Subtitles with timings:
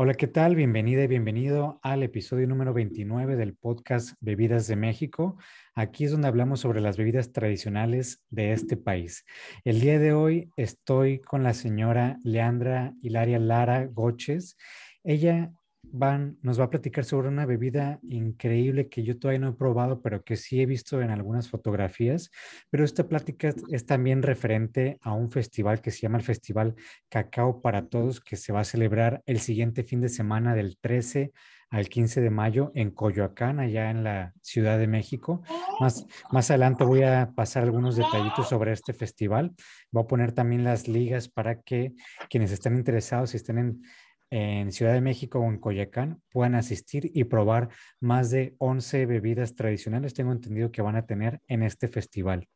[0.00, 0.54] Hola, ¿qué tal?
[0.54, 5.38] Bienvenida y bienvenido al episodio número 29 del podcast Bebidas de México.
[5.74, 9.26] Aquí es donde hablamos sobre las bebidas tradicionales de este país.
[9.64, 14.56] El día de hoy estoy con la señora Leandra Hilaria Lara Goches.
[15.02, 15.50] Ella
[15.82, 20.02] van, nos va a platicar sobre una bebida increíble que yo todavía no he probado,
[20.02, 22.30] pero que sí he visto en algunas fotografías.
[22.70, 26.74] Pero esta plática es también referente a un festival que se llama el Festival
[27.08, 31.32] Cacao para Todos, que se va a celebrar el siguiente fin de semana del 13
[31.70, 35.42] al 15 de mayo en Coyoacán, allá en la Ciudad de México.
[35.80, 39.54] Más, más adelante voy a pasar algunos detallitos sobre este festival.
[39.90, 41.94] Voy a poner también las ligas para que
[42.30, 43.82] quienes estén interesados y estén en
[44.30, 49.54] en Ciudad de México o en Coyacán puedan asistir y probar más de 11 bebidas
[49.54, 52.48] tradicionales, tengo entendido que van a tener en este festival.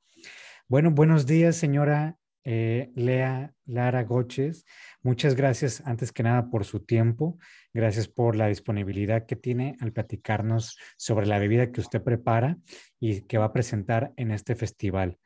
[0.68, 4.64] Bueno, buenos días, señora eh, Lea Lara Goches.
[5.02, 7.38] Muchas gracias, antes que nada, por su tiempo.
[7.72, 12.58] Gracias por la disponibilidad que tiene al platicarnos sobre la bebida que usted prepara
[12.98, 15.18] y que va a presentar en este festival.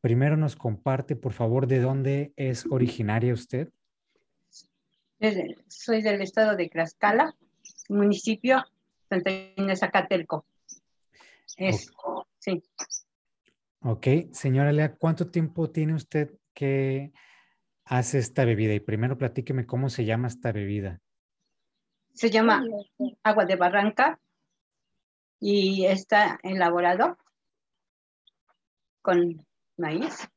[0.00, 3.68] Primero nos comparte, por favor, de dónde es originaria usted
[5.68, 7.36] soy del estado de Tlaxcala,
[7.88, 8.64] municipio
[9.08, 10.44] Santa Inés Zacatelco.
[11.56, 11.92] Es,
[12.38, 12.62] sí.
[13.80, 17.12] Ok, señora Lea, ¿cuánto tiempo tiene usted que
[17.84, 18.74] hace esta bebida?
[18.74, 21.00] Y primero platíqueme cómo se llama esta bebida.
[22.14, 22.64] Se llama
[23.22, 24.20] agua de barranca
[25.40, 27.16] y está elaborado
[29.02, 29.44] con
[29.76, 30.28] maíz,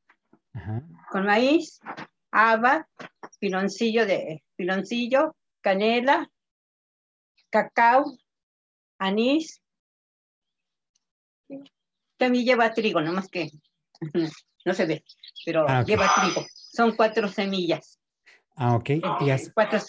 [1.10, 1.80] con maíz,
[2.36, 2.86] haba,
[3.38, 6.30] piloncillo de piloncillo, canela,
[7.50, 8.04] cacao,
[8.98, 9.62] anís.
[12.18, 13.50] También lleva trigo, nomás que
[14.64, 15.04] no se ve,
[15.44, 16.46] pero ah, lleva trigo.
[16.52, 17.98] Son cuatro semillas.
[18.54, 18.90] Ah, ok.
[19.54, 19.80] cuatro,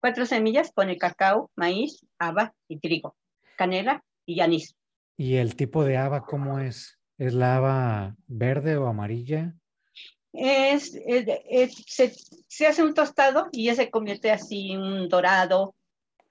[0.00, 3.16] cuatro semillas pone cacao, maíz, haba y trigo,
[3.56, 4.76] canela y anís.
[5.16, 6.98] ¿Y el tipo de haba cómo es?
[7.16, 9.54] ¿Es la haba verde o amarilla?
[10.34, 10.92] Es,
[11.86, 15.74] se, hace un tostado y ya se convierte así un dorado.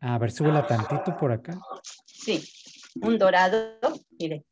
[0.02, 1.58] A ver, súbela tantito por acá.
[2.06, 2.44] Sí,
[3.02, 3.80] un dorado.
[4.20, 4.44] Mire.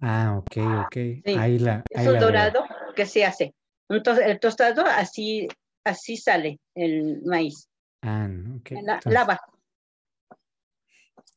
[0.00, 0.96] Ah, ok, ok.
[1.36, 2.64] Ahí la, es un dorado
[2.94, 3.54] que se hace.
[3.88, 5.48] el tostado así,
[5.84, 7.68] así sale el maíz.
[8.02, 8.28] Ah,
[8.58, 8.70] ok.
[8.82, 9.40] La, lava.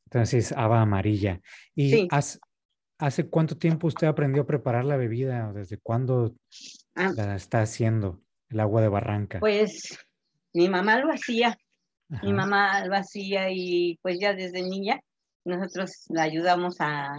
[0.05, 1.41] Entonces, haba amarilla.
[1.73, 2.07] ¿Y sí.
[2.97, 5.51] ¿Hace cuánto tiempo usted aprendió a preparar la bebida?
[5.51, 6.35] ¿Desde cuándo
[6.95, 7.11] ah.
[7.15, 9.39] la está haciendo el agua de barranca?
[9.39, 9.97] Pues
[10.53, 11.57] mi mamá lo hacía.
[12.21, 15.01] Mi mamá lo hacía y pues ya desde niña
[15.43, 17.15] nosotros la ayudamos a,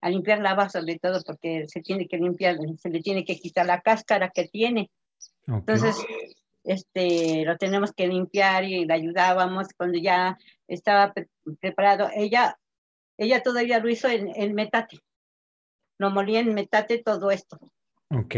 [0.00, 3.36] a limpiar la agua sobre todo porque se tiene que limpiar, se le tiene que
[3.36, 4.90] quitar la cáscara que tiene.
[5.46, 5.96] Entonces,
[6.64, 11.12] este, lo tenemos que limpiar y la ayudábamos cuando ya estaba
[11.60, 12.10] preparado.
[12.14, 12.56] Ella
[13.18, 14.98] ella todavía lo hizo en, el metate.
[15.98, 17.58] Lo molía en metate todo esto.
[18.10, 18.34] Ok.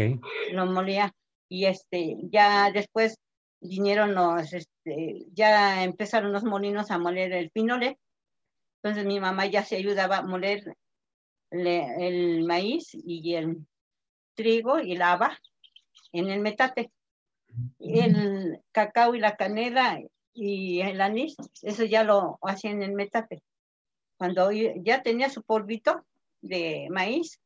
[0.51, 1.13] Lo molía.
[1.49, 3.17] Y este, ya después
[3.59, 7.97] vinieron los, este, ya empezaron los molinos a moler el pinole.
[8.81, 10.75] Entonces mi mamá ya se ayudaba a moler
[11.51, 13.65] el maíz y el
[14.35, 15.37] trigo y la haba
[16.13, 16.91] en el metate.
[17.79, 19.99] El cacao y la canela
[20.33, 23.41] y el anís, eso ya lo hacían en el metate
[24.19, 26.05] cuando ya tenía su polvito
[26.41, 27.39] de maíz,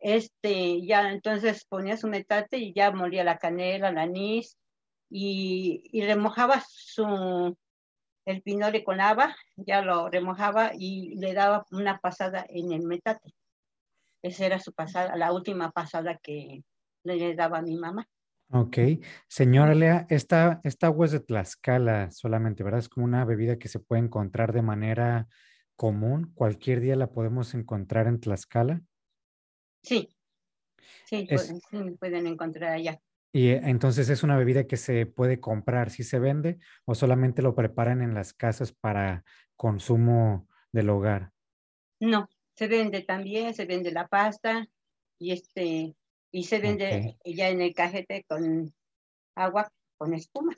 [0.00, 4.58] este, ya entonces ponía su metate y ya molía la canela, el anís
[5.08, 7.56] y, y remojaba su,
[8.24, 13.32] el pinole con haba, ya lo remojaba y le daba una pasada en el metate.
[14.20, 16.64] Esa era su pasada, la última pasada que
[17.04, 18.08] le daba a mi mamá.
[18.50, 18.78] Ok.
[19.28, 22.80] Señora Lea, esta, esta agua es de Tlaxcala solamente, ¿verdad?
[22.80, 25.28] Es como una bebida que se puede encontrar de manera
[25.78, 28.82] común, cualquier día la podemos encontrar en Tlaxcala.
[29.80, 30.08] Sí,
[31.06, 31.28] sí,
[32.00, 33.00] pueden encontrar allá.
[33.32, 37.42] Y eh, entonces es una bebida que se puede comprar, ¿sí se vende o solamente
[37.42, 41.30] lo preparan en las casas para consumo del hogar?
[42.00, 44.66] No, se vende también, se vende la pasta
[45.16, 45.94] y este
[46.32, 48.74] y se vende ya en el cajete con
[49.36, 50.56] agua con espuma.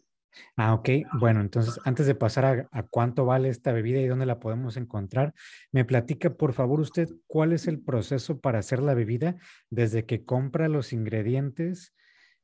[0.57, 0.89] Ah, ok.
[1.15, 5.35] Bueno, entonces antes de pasar a, cuánto vale esta bebida y dónde la podemos encontrar,
[5.73, 9.37] me platica por favor usted cuál es el proceso para hacer la bebida
[9.71, 11.95] desde que compra los ingredientes,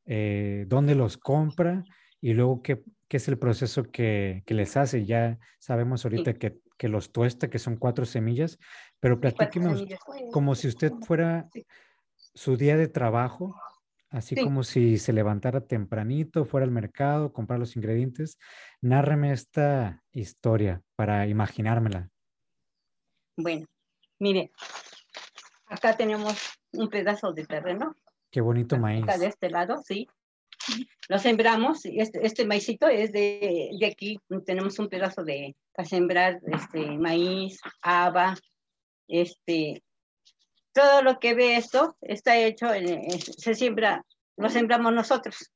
[0.06, 1.84] eh, dónde los compra
[2.20, 5.04] y luego qué, qué es el proceso que, que, les hace.
[5.04, 8.58] Ya sabemos ahorita que, que, los tuesta, que son cuatro semillas,
[9.00, 9.84] pero platíquenos
[10.32, 11.48] como si usted fuera
[12.34, 13.54] su día de trabajo
[14.10, 14.42] Así Sí.
[14.44, 18.38] como si se levantara tempranito, fuera al mercado, comprar los ingredientes.
[18.80, 22.08] Nárreme esta historia para imaginármela.
[23.36, 23.66] Bueno,
[24.18, 24.50] mire,
[25.66, 26.36] acá tenemos
[26.72, 27.96] un pedazo de terreno,
[28.30, 29.02] Qué bonito maíz.
[29.02, 30.08] acá de este lado, sí.
[31.08, 36.40] Lo sembramos, este, este maicito es de, de aquí, tenemos un pedazo de, para sembrar
[36.46, 38.34] este maíz, haba,
[39.06, 39.82] este,
[40.76, 44.04] todo lo que ve esto está hecho, en- se siembra,
[44.36, 45.50] lo sembramos nosotros.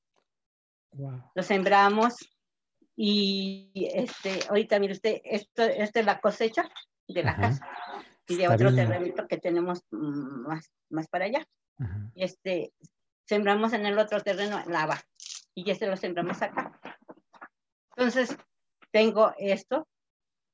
[0.92, 1.22] Wow.
[1.36, 2.16] lo sembramos
[2.96, 6.68] y este, ahorita mire usted, esto, esta es la cosecha
[7.06, 7.40] de la Ajá.
[7.42, 7.68] casa
[8.26, 8.88] y de Está otro bien.
[8.88, 11.46] terrenito que tenemos mm, más, más para allá.
[11.78, 12.10] Ajá.
[12.16, 12.72] Este,
[13.24, 15.00] sembramos en el otro terreno lava
[15.54, 16.80] y este lo sembramos acá.
[17.96, 18.36] Entonces,
[18.90, 19.86] tengo esto.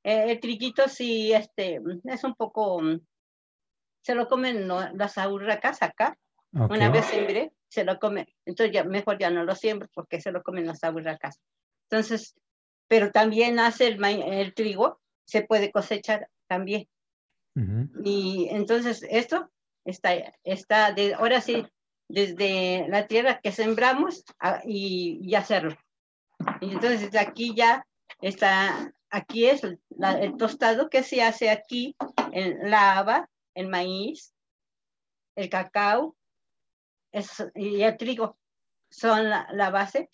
[0.03, 2.99] Eh, el triguito sí, este, es un poco, mm,
[4.07, 4.89] se lo comen ¿no?
[4.93, 6.17] las urracas acá,
[6.53, 6.71] Ok.
[6.71, 10.31] una vez sembré, se lo come, entonces ya mejor ya no lo siembro porque se
[10.31, 11.41] lo comen las aburracas.
[11.89, 12.33] Entonces,
[12.87, 16.87] pero también hace el, el trigo, se puede cosechar también.
[17.57, 17.89] Ujú.
[18.05, 19.51] Y entonces esto
[19.83, 20.11] está,
[20.45, 21.67] está de, ahora sí,
[22.07, 25.75] desde la tierra que sembramos a- y, y hacerlo.
[26.61, 27.85] Y entonces aquí ya
[28.21, 31.93] está, aquí es la- el tostado que se hace aquí,
[32.31, 34.33] en la haba, el maíz,
[35.35, 36.15] el cacao
[37.11, 38.37] es- y el trigo
[38.89, 40.09] son la, la base,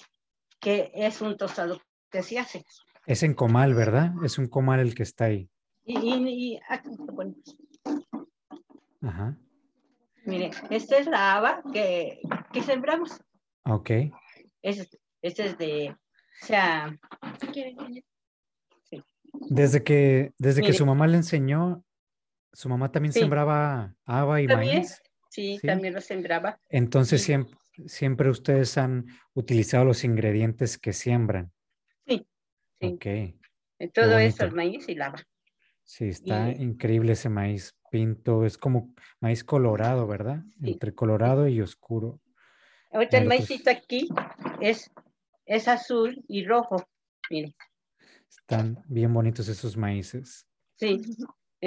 [0.60, 2.64] que es un tostado que se hace.
[3.06, 4.14] Es en comal, ¿verdad?
[4.24, 5.50] Es un comal el que está ahí.
[5.84, 7.58] Y, y- y aquí lo ponemos.
[9.02, 9.38] Ajá.
[10.26, 12.22] Mire, esta es la haba que,
[12.54, 13.20] que sembramos.
[13.66, 13.90] Ok.
[14.62, 14.90] Es,
[15.22, 16.98] este es de, o sea,
[19.50, 21.83] Desde que, desde que su mamá le enseñó,
[22.54, 23.20] su mamá también Sí.
[23.22, 24.78] sembraba haba y También.
[24.78, 25.02] maíz.
[25.30, 25.68] sí, Sí.
[25.68, 26.60] también lo sembraba.
[26.70, 27.26] Entonces Sí.
[27.28, 27.56] siempre,
[27.88, 31.52] siempre ustedes han utilizado los ingredientes que siembran.
[32.08, 32.28] Sí,
[32.80, 32.88] sí.
[32.88, 33.92] Ok.
[33.94, 35.24] Todo eso, el maíz y la haba.
[35.84, 38.46] Sí, está Y- increíble ese maíz pinto.
[38.46, 40.44] Es como maíz colorado, ¿verdad?
[40.62, 40.72] Sí.
[40.72, 42.22] Entre colorado y oscuro.
[42.92, 44.08] Ahorita el maízito aquí
[44.62, 44.90] es,
[45.46, 46.78] es azul y rojo.
[47.30, 47.56] Mire,
[48.30, 50.46] Están bien bonitos esos maíces.
[50.76, 51.02] sí,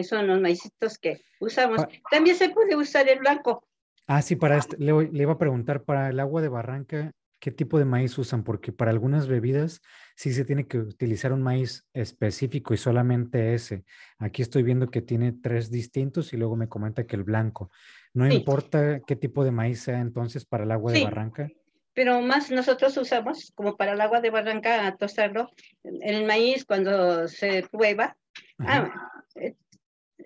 [0.04, 1.82] son los maicitos que usamos.
[1.84, 3.66] Pa- También se puede usar el blanco.
[4.06, 7.50] Ah, sí, para este, le, le iba a preguntar, para el agua de barranca, ¿qué
[7.50, 8.44] tipo de maíz usan?
[8.44, 9.80] Porque para algunas bebidas
[10.14, 13.84] sí se tiene que utilizar un maíz específico y solamente ese.
[14.18, 17.70] Aquí estoy viendo que tiene tres distintos y luego me comenta que el blanco.
[18.14, 18.36] No Sí.
[18.36, 21.04] importa qué tipo de maíz sea entonces para el agua de Sí.
[21.04, 21.48] barranca.
[21.92, 25.48] pero más nosotros usamos como para el agua de barranca a tostarlo.
[25.82, 28.14] El maíz cuando se prueba,
[28.58, 28.90] ah,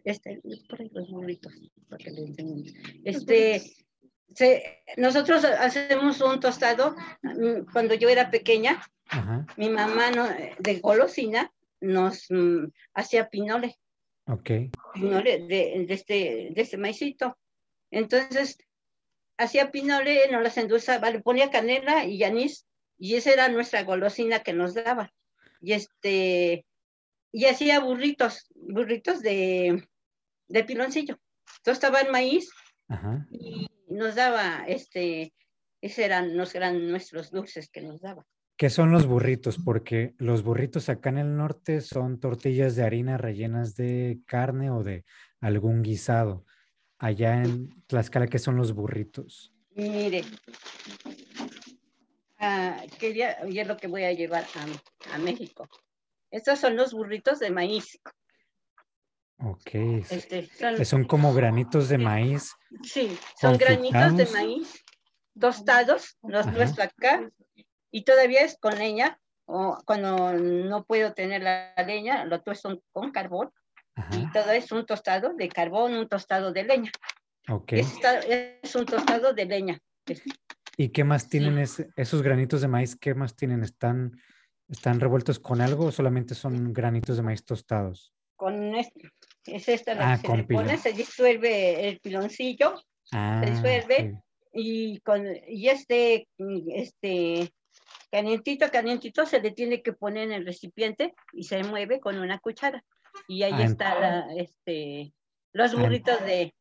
[0.05, 1.53] este, por ahí los burritos,
[1.89, 2.65] para que le enseñen.
[3.05, 3.63] Este,
[4.35, 9.47] se- nosotros hacemos un tostado, mm, cuando yo era pequeña, Ajá.
[9.57, 13.77] mi mamá no- de golosina nos mm, hacía pinole,
[14.27, 14.51] Ok.
[14.95, 16.15] pinole de, de este,
[16.55, 17.37] de este maicito.
[17.91, 18.59] Entonces,
[19.37, 22.67] hacía pinole, nos las endulzaba, le ponía canela y anís,
[22.99, 25.13] y esa era nuestra golosina que nos daba.
[25.63, 26.67] Y este,
[27.33, 29.89] y hacía burritos, burritos de,
[30.51, 31.19] de piloncillo.
[31.63, 32.51] Tostaba el maíz
[32.89, 33.27] Ajá.
[33.31, 35.33] y nos daba, este,
[35.81, 38.27] esos eran, eran nuestros dulces que nos daba.
[38.57, 39.59] ¿Qué son los burritos?
[39.65, 44.83] Porque los burritos acá en el norte son tortillas de harina rellenas de carne o
[44.83, 45.05] de
[45.41, 46.45] algún guisado.
[46.99, 49.55] Allá en Tlaxcala, ¿qué son los burritos?
[49.71, 50.25] Mire,
[52.39, 55.67] ah, quería, es lo que voy a llevar a, a México.
[56.31, 57.99] Estos son los burritos de maíz.
[59.43, 59.75] Ok.
[59.75, 62.53] es- Este, son, Son como granitos de maíz.
[62.83, 64.85] sí, son granitos de maíz
[65.39, 66.57] tostados, los Ajá.
[66.57, 67.31] nuestro acá,
[67.91, 73.11] y todavía es con leña, o cuando no puedo tener la leña, lo tuesto con
[73.11, 73.51] carbón,
[74.13, 76.91] y todo es un tostado de carbón, un tostado de leña.
[77.49, 77.73] Ok.
[77.73, 77.93] Es,
[78.63, 79.79] es un tostado de leña.
[80.77, 81.31] ¿Y qué más Sí.
[81.31, 81.59] tienen
[81.97, 82.97] esos granitos de maíz?
[82.97, 83.63] ¿Qué más tienen?
[83.63, 84.21] ¿Están,
[84.69, 88.13] ¿Están revueltos con algo o solamente son granitos de maíz tostados?
[88.37, 89.11] con este,
[89.47, 92.75] es esta la Ah, que se le pone, se disuelve el piloncillo
[93.13, 94.13] Ah, disuelve.
[94.15, 94.25] ok.
[94.53, 96.27] y con y este
[96.75, 97.53] este
[98.11, 102.39] calientito calientito se le tiene que poner en el recipiente y se mueve con una
[102.39, 102.85] cuchara
[103.29, 105.13] y ahí Ah, está la, este
[105.53, 106.55] los Ah, burritos de,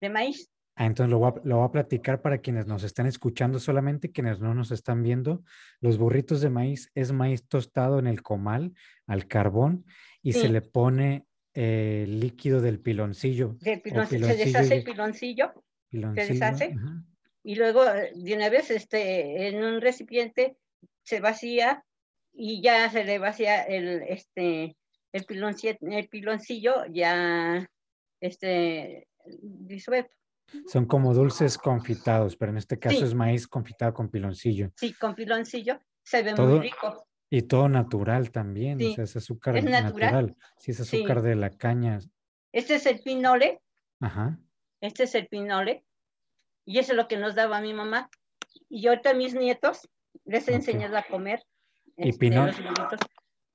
[0.00, 0.48] de maíz
[0.80, 4.12] Ah, entonces lo voy, a, lo voy a platicar para quienes nos están escuchando solamente,
[4.12, 5.42] quienes no nos están viendo.
[5.80, 8.74] Los burritos de maíz es maíz tostado en el comal
[9.08, 9.84] al carbón
[10.22, 10.48] y se Sí.
[10.48, 11.26] le pone
[11.60, 13.56] eh, líquido del piloncillo.
[13.60, 15.52] del se deshace el piloncillo
[15.88, 16.74] piloncillo, deshace.
[16.76, 17.04] ajá.
[17.42, 20.56] y luego de una vez este, en un recipiente
[21.02, 21.84] se vacía
[22.32, 24.76] y ya se le vacía el, este,
[25.12, 27.68] el, piloncillo, el piloncillo ya
[28.20, 29.08] este,
[29.42, 30.12] disuelto.
[30.68, 34.70] Son como dulces confitados, pero en este caso es maíz confitado con piloncillo.
[34.76, 35.80] Sí, con piloncillo.
[36.04, 37.07] Se ve muy rico.
[37.30, 40.34] Y todo natural también, o sea, es azúcar natural.
[40.58, 41.98] Sí, es azúcar de la caña.
[42.52, 43.60] Este es el pinole.
[44.00, 44.38] Ajá.
[44.80, 45.84] Este es el pinole.
[46.64, 48.10] Y eso es lo que nos daba mi mamá.
[48.68, 49.88] Y ahorita a mis nietos
[50.24, 51.42] les he enseñado a comer.
[51.96, 52.54] Y este, pinole.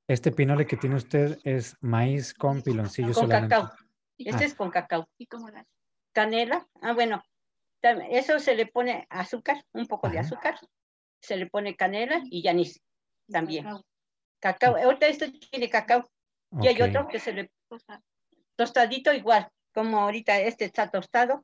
[0.07, 3.71] Este pinole que tiene usted es maíz con piloncillo con cacao.
[4.17, 4.47] Este ah.
[4.47, 5.09] es con cacao.
[5.17, 5.65] ¿Y cómo la?
[6.11, 6.67] Canela.
[6.81, 7.23] Ah, bueno.
[8.09, 10.57] Eso se le pone azúcar, un poco de azúcar.
[11.19, 12.81] Se le pone canela y anís
[13.29, 13.65] también.
[14.39, 14.75] Cacao.
[14.75, 16.09] Ahorita esto tiene cacao.
[16.61, 17.51] Y hay otro que se le
[18.55, 21.43] tostadito igual, como ahorita este está tostado,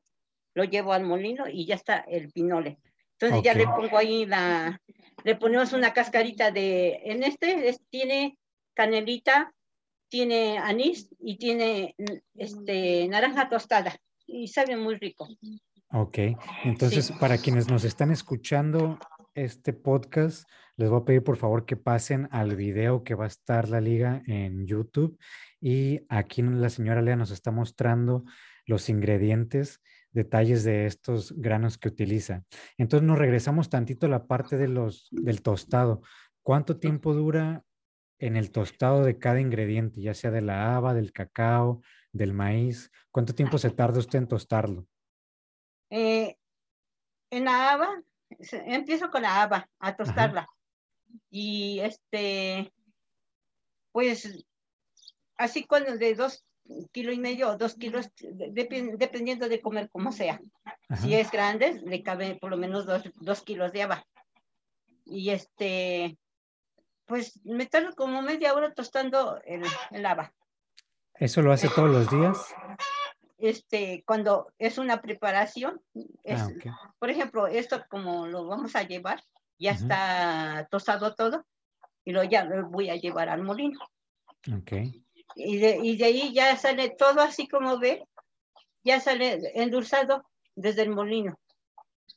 [0.54, 2.78] lo llevo al molino y ya está el pinole.
[3.14, 4.80] Entonces ya le pongo ahí la,
[5.24, 8.38] le ponemos una cascarita de, en este tiene
[8.74, 9.54] canelita,
[10.10, 11.96] tiene anís y tiene
[12.36, 15.28] este, naranja tostada y sabe muy rico.
[15.92, 16.20] Ok,
[16.64, 18.98] entonces para quienes nos están escuchando
[19.44, 23.28] este podcast, les voy a pedir por favor que pasen al video que va a
[23.28, 25.18] estar la liga en YouTube.
[25.62, 28.24] Y aquí la señora Lea nos está mostrando
[28.66, 29.82] los ingredientes,
[30.12, 32.44] detalles de estos granos que utiliza.
[32.78, 36.02] Entonces nos regresamos tantito a la parte de los, del tostado.
[36.44, 37.64] ¿Cuánto tiempo dura
[38.20, 41.82] en el tostado de cada ingrediente, ya sea de la haba, del cacao,
[42.12, 42.92] del maíz?
[43.12, 44.88] ¿Cuánto tiempo se tarda usted en tostarlo?
[45.90, 46.38] Eh,
[47.32, 48.04] en la haba,
[48.52, 50.48] empiezo con la haba a tostarla
[51.30, 52.72] y este,
[53.92, 54.46] pues
[55.38, 56.46] así cuando de dos
[56.92, 60.40] kilos y medio o dos kilos, dependiendo de comer como sea.
[61.02, 64.06] Si es grande, le cabe por lo menos dos, kilos de haba.
[65.06, 66.18] Y este,
[67.06, 70.32] pues me tardo como media hora tostando el, el haba.
[71.16, 72.56] ¿Eso lo hace todos los días?
[73.40, 75.82] Este, cuando es una preparación,
[76.30, 76.50] ah,
[77.00, 79.24] por ejemplo, esto como lo vamos a llevar,
[79.58, 81.46] ya está tostado todo
[82.04, 83.80] y lo ya lo voy a llevar al molino.
[84.54, 84.74] Ok.
[85.36, 88.04] Y de, y de ahí ya sale todo así como ve,
[88.84, 90.24] ya sale endulzado
[90.56, 91.40] desde el molino,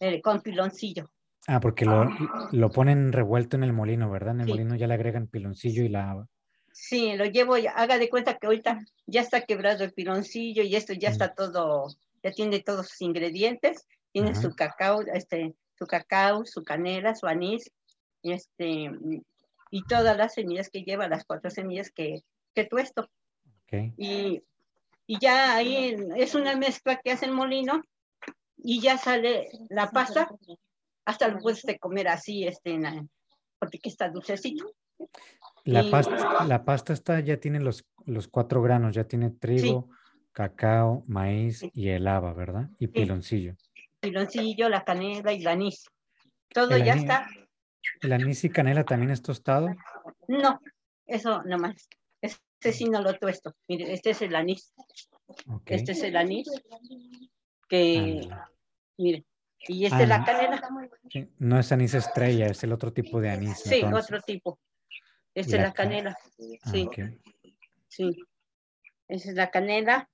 [0.01, 1.11] eh, con piloncillo.
[1.47, 2.09] Ah, porque lo,
[2.53, 4.35] lo, ponen revuelto en el molino, ¿verdad?
[4.35, 6.27] En el molino ya le agregan piloncillo y la...
[6.73, 10.93] Sí, lo llevo, haga de cuenta que ahorita ya está quebrado el piloncillo y esto
[10.95, 11.13] ya mm.
[11.13, 11.89] está todo,
[12.23, 17.71] ya tiene todos sus ingredientes, tiene su cacao, este, su cacao, su canela, su anís,
[18.23, 18.91] este,
[19.71, 22.23] y todas las semillas que lleva, las cuatro semillas que,
[22.55, 23.09] que tuesto.
[23.97, 24.43] Y,
[25.07, 27.83] y ya ahí es una mezcla que hace el molino
[28.59, 30.29] y ya sale la pasta,
[31.07, 32.79] hasta lo puedes comer así, este,
[33.59, 34.73] porque está dulcecito.
[35.65, 39.91] La, pasta, la pasta está, ya tiene los, los cuatro granos, ya tiene trigo,
[40.33, 42.69] cacao, maíz y el haba, ¿verdad?
[42.79, 43.57] Y piloncillo
[44.03, 45.87] piloncillo, la canela y el anís.
[46.53, 47.27] Todo ya está.
[48.01, 49.69] ¿El anís y canela también es tostado?
[50.29, 50.61] No,
[51.07, 51.89] eso nomás.
[52.21, 53.55] Este sí no lo tuesto.
[53.69, 54.75] Mire, este es el anís.
[55.67, 56.51] Este es el anís.
[57.69, 58.29] Que,
[58.99, 59.25] mire,
[59.67, 60.63] y este es la ah, canela.
[61.39, 63.59] No es anís estrella, es el otro tipo de anís.
[63.61, 64.59] Sí, otro tipo.
[65.35, 66.17] Este es la canela.
[66.19, 66.89] Ah, sí.
[67.89, 68.17] Sí.
[69.09, 70.09] Esa es la canela.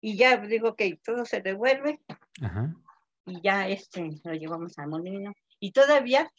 [0.00, 2.00] Y ya digo que todo se revuelve.
[2.40, 2.74] Ajá
[3.26, 5.34] y ya este lo llevamos al molino.
[5.58, 6.30] Y todavía,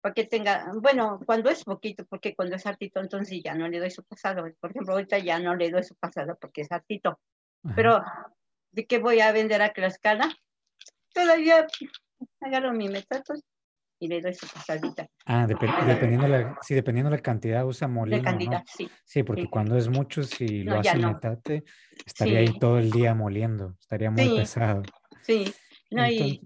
[0.00, 3.78] para que tenga, bueno, cuando es poquito, porque cuando es hartito, entonces ya no le
[3.78, 4.44] doy su pasado.
[4.58, 7.20] Por ejemplo, ahorita ya no le doy su pasado porque es hartito.
[7.76, 8.02] Pero,
[8.72, 10.34] ¿de qué voy a vender a Tlaxcala?
[11.12, 11.66] Todavía
[12.40, 13.34] agarro mi metato
[14.02, 15.06] y le doy su pasadita.
[15.26, 18.90] Ah, dependiendo, la, sí, dependiendo la cantidad usa molino, La cantidad, sí.
[19.04, 21.62] Sí, porque cuando es mucho, si lo hace metate,
[22.04, 24.82] estaría ahí todo el día moliendo, estaría muy pesado.
[25.22, 25.54] Sí,
[25.92, 26.40] no, y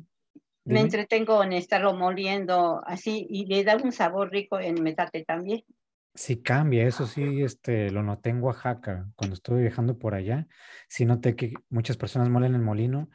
[0.66, 5.62] me entretengo en estarlo moliendo así y le da un sabor rico en metate también.
[6.14, 10.46] Sí cambia, eso sí, este, lo noté en Oaxaca, cuando estuve viajando por allá,
[10.88, 13.08] sí noté que muchas personas molen el molino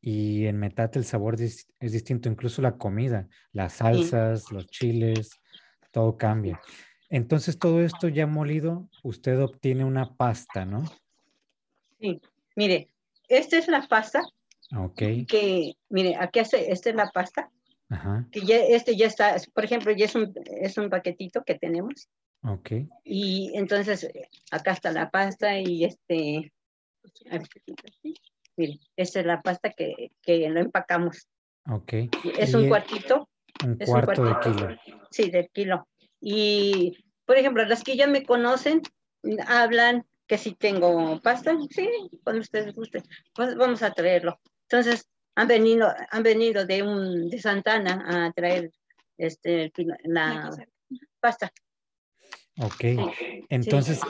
[0.00, 5.30] y en metate el sabor es, distinto, incluso la comida, las salsas, los chiles,
[5.90, 6.60] todo cambia.
[7.10, 10.84] Entonces todo esto ya molido, usted obtiene una pasta, ¿no?
[12.00, 12.20] Sí,
[12.54, 12.88] mire,
[13.28, 14.22] esta es la pasta
[14.76, 15.02] Ok.
[15.26, 17.50] Que, mire, aquí hace, esta es la pasta.
[17.88, 18.26] Ajá.
[18.30, 22.08] Que ya, este ya está, por ejemplo, ya es un, es un paquetito que tenemos.
[22.42, 22.72] Ok.
[23.04, 24.08] Y entonces,
[24.50, 26.52] acá está la pasta y este,
[28.58, 31.28] mire, esta es la pasta que, que lo empacamos.
[31.70, 31.92] Ok.
[32.38, 33.28] Es un cuartito.
[33.64, 34.68] Un cuarto de kilo.
[35.10, 35.88] Sí, de kilo.
[36.20, 38.82] Y, por ejemplo, las que ya me conocen,
[39.46, 41.88] hablan que si tengo pasta, sí,
[42.22, 43.02] cuando ustedes gusten,
[43.34, 44.38] pues vamos a traerlo.
[44.70, 48.72] Entonces, han venido, han venido de un de Santana a traer
[49.16, 49.72] este
[50.04, 50.50] la
[51.20, 51.50] pasta.
[52.60, 52.84] Ok,
[53.48, 54.00] entonces,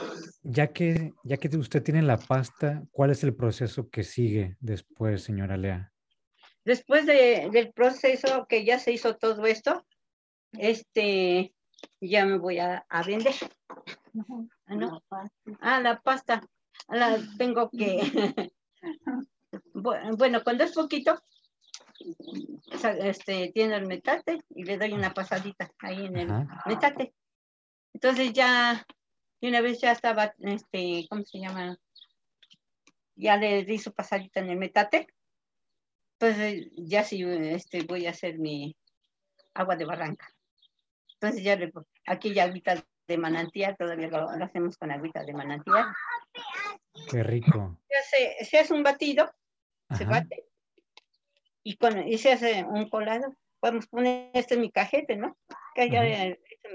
[0.43, 5.23] ya que ya que usted tiene la pasta, ¿cuál es el proceso que sigue después,
[5.23, 5.91] señora Lea?
[6.65, 9.85] Después de, del proceso que ya se hizo todo esto,
[10.53, 11.53] este,
[12.01, 13.33] ya me voy a, a vender.
[14.67, 15.03] ¿No?
[15.61, 16.41] Ah, la pasta.
[16.87, 17.99] La tengo que.
[19.73, 21.21] bueno, cuando es poquito,
[22.99, 27.13] este, tiene el metate y le doy una pasadita ahí en el metate.
[28.01, 28.87] Entonces ya,
[29.41, 31.77] y una vez ya estaba, este, ¿cómo se llama?
[33.15, 35.07] Ya le di su pasadita en el metate.
[36.17, 38.73] Entonces ya sí este, voy a hacer mi
[39.53, 40.33] agua de barranca.
[41.15, 41.73] Entonces ya le,
[42.07, 45.93] aquí ya agüita de manantial, todavía lo, hacemos con agüita de manantial.
[47.11, 47.81] Qué rico.
[48.11, 49.29] Se, se hace un batido,
[49.97, 50.45] se bate,
[51.63, 53.35] y, con, y se hace un colado.
[53.59, 55.37] Podemos poner, este en mi cajete, ¿no?
[55.75, 56.01] Que ya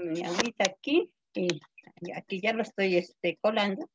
[0.03, 1.61] mi agüita aquí, y
[2.15, 3.89] aquí ya lo estoy este, colando,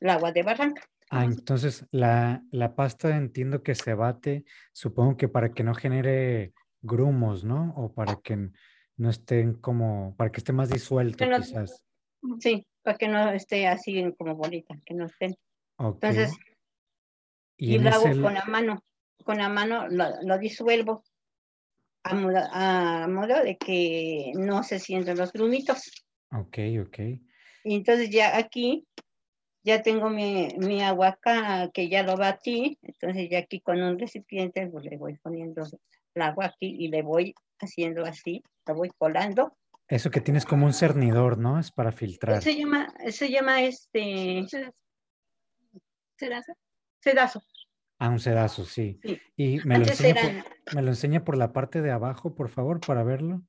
[0.00, 0.82] el agua de barranca.
[1.10, 6.52] Ah, entonces la, la pasta entiendo que se bate, supongo que para que no genere
[6.82, 7.72] grumos, ¿no?
[7.76, 8.50] O para que
[8.96, 11.84] no estén como, para que esté más disuelto quizás.
[12.40, 15.36] Sí, para que no esté así como bolita, que no estén.
[15.78, 16.32] Entonces,
[17.56, 18.82] y, lo hago con la mano,
[19.24, 21.02] con la mano lo, disuelvo
[22.02, 26.03] a modo, a modo, de que no se sienten los grumitos.
[26.34, 26.98] Ok, ok.
[27.64, 28.86] Y entonces ya aquí,
[29.62, 33.98] ya tengo mi, mi agua acá, que ya lo batí, entonces ya aquí con un
[33.98, 35.64] recipiente pues le voy poniendo
[36.14, 39.56] el agua aquí y le voy haciendo así, lo voy colando.
[39.88, 41.58] Eso que tienes como un cernidor, ¿no?
[41.58, 42.42] Es para filtrar.
[42.42, 44.46] Se llama, se llama este...
[46.16, 46.52] Sedazo.
[47.00, 47.42] Sedazo.
[47.98, 48.98] Ah, un sedazo, sí.
[49.36, 52.80] Y me lo, enseña por, me lo enseña por la parte de abajo, por favor,
[52.80, 53.42] para verlo.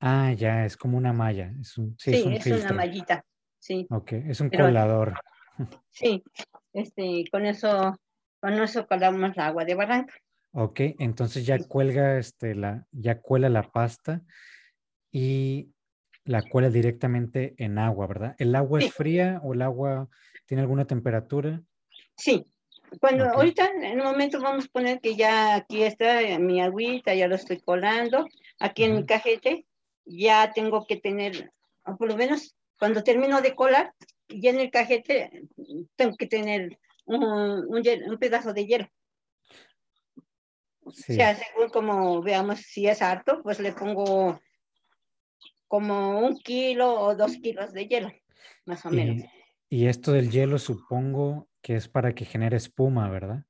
[0.00, 1.52] Ah, ya, es como una malla.
[1.60, 3.24] Es un, sí, es, una mallita.
[3.58, 3.86] Sí.
[3.90, 5.14] Ok, es un colador.
[5.90, 6.22] Sí,
[6.72, 7.98] este, con eso,
[8.40, 10.14] con eso colamos la agua de barranca.
[10.52, 14.22] Ok, entonces ya cuelga, este, la, ya cuela la pasta
[15.10, 15.70] y
[16.24, 18.34] la cuela directamente en agua, ¿verdad?
[18.38, 20.08] ¿El agua es fría o el agua
[20.46, 21.62] tiene alguna temperatura?
[22.16, 22.46] Sí,
[23.00, 27.28] cuando ahorita en el momento vamos a poner que ya aquí está mi agüita, ya
[27.28, 28.26] lo estoy colando,
[28.58, 29.66] aquí en mi cajete,
[30.06, 31.52] ya tengo que tener,
[31.98, 33.92] por lo menos cuando termino de colar,
[34.28, 35.48] ya en el cajete
[35.96, 38.88] tengo que tener un, un pedazo de hielo.
[40.82, 44.40] O sea, según como veamos si es harto, pues le pongo
[45.66, 48.12] como un kilo o dos kilos de hielo,
[48.66, 49.24] más o menos.
[49.68, 53.44] Y esto del hielo supongo que es para que genere espuma, ¿verdad?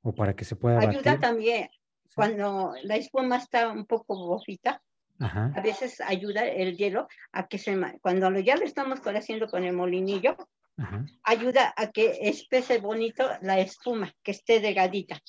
[0.00, 1.68] O para que se pueda Ayuda también.
[2.14, 4.82] Cuando la espuma está un poco bofita,
[5.20, 7.78] a veces ayuda el hielo a que se...
[8.00, 10.36] Cuando ya lo estamos haciendo con el molinillo,
[11.22, 15.20] ayuda a que espese bonito la espuma, que esté delgadita.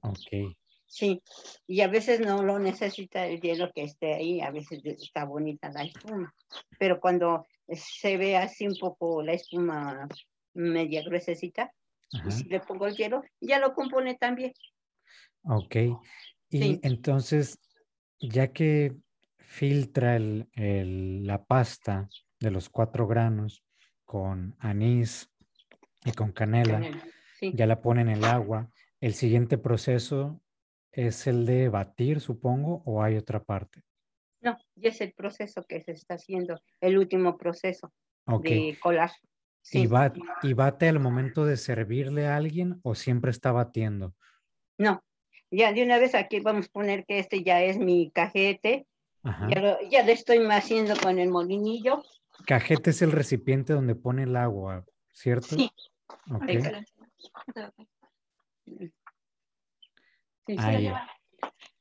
[0.00, 0.56] Ok.
[0.86, 1.22] Sí,
[1.68, 5.70] y a veces no lo necesita el hielo que esté ahí, a veces está bonita
[5.70, 6.34] la espuma,
[6.80, 10.08] pero cuando se ve así un poco la espuma
[10.52, 11.72] media gruesecita,
[12.26, 14.52] y si le pongo el hielo, ya lo compone también.
[15.44, 15.76] Ok,
[16.50, 17.60] y entonces,
[18.18, 18.96] ya que
[19.50, 22.08] filtra el, la pasta
[22.38, 23.64] de los cuatro granos
[24.04, 25.28] con anís
[26.04, 26.80] y con canela,
[27.40, 30.40] ya la pone en el agua, el siguiente proceso
[30.92, 33.82] es el de batir, supongo, o hay otra parte?
[34.40, 37.92] No, ya es el proceso que se está haciendo, el último proceso
[38.42, 39.10] de colar.
[39.72, 39.88] ¿Y,
[40.42, 44.14] ¿Y bate al momento de servirle a alguien o siempre está batiendo?
[44.78, 45.02] No,
[45.50, 48.86] ya de una vez aquí vamos a poner que este ya es mi cajete.
[49.22, 52.02] Ya lo, ya lo estoy haciendo con el molinillo.
[52.46, 55.56] Cajete es el recipiente donde pone el agua, ¿cierto?
[55.56, 55.70] Sí.
[56.30, 56.62] Okay.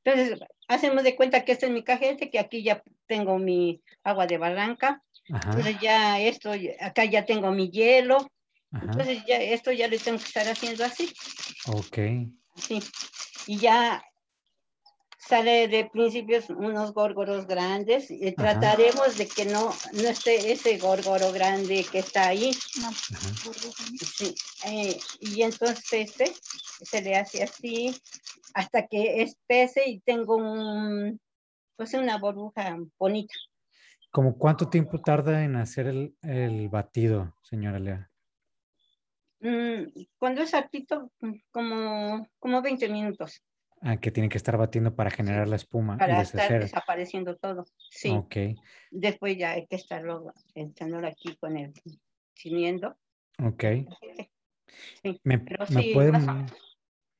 [0.03, 4.27] Entonces, hacemos de cuenta que este es mi cajete, que aquí ya tengo mi agua
[4.27, 5.03] de barranca.
[5.27, 8.27] Entonces ya esto, acá ya tengo mi hielo.
[8.71, 11.11] Entonces ya esto ya lo tengo que estar haciendo así.
[11.67, 11.97] Ok.
[12.55, 12.81] Sí.
[13.47, 14.03] Y ya
[15.29, 21.31] sale de principios unos górgoros grandes y trataremos de que no, no esté ese górgoro
[21.31, 22.51] grande que está ahí.
[22.51, 24.33] Sí,
[24.65, 26.33] eh, y entonces este
[26.81, 27.95] se le hace así
[28.55, 31.21] hasta que espese y tengo un,
[31.75, 33.35] pues una burbuja bonita.
[34.09, 38.09] ¿Cómo cuánto tiempo tarda en hacer el, el batido, señora Lea?
[39.41, 39.83] Mm,
[40.17, 41.11] cuando es hartito,
[41.51, 43.43] como, como 20 minutos.
[43.81, 46.61] Ah, que tiene que estar batiendo para generar la espuma Para y estar deshacer.
[46.63, 47.65] desapareciendo todo.
[47.89, 48.09] Sí.
[48.09, 48.35] Ok,
[48.91, 51.73] Después ya hay que estarlo echándolo aquí con el
[52.35, 52.97] cimiento.
[53.41, 53.63] ok.
[55.01, 56.11] Sí, ¿Me, pero me sí, puede,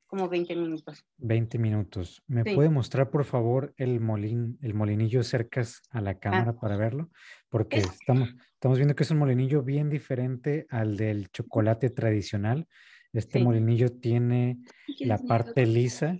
[0.06, 1.04] como 20 minutos.
[1.18, 2.22] 20 minutos.
[2.26, 2.54] ¿Me Sí.
[2.54, 7.10] puede mostrar, por favor, el molín, el molinillo cercas a la cámara para verlo?
[7.48, 12.66] Porque Es- estamos, estamos viendo que es un molinillo bien diferente al del chocolate tradicional.
[13.12, 14.58] Este molinillo tiene
[15.00, 16.16] la parte lisa,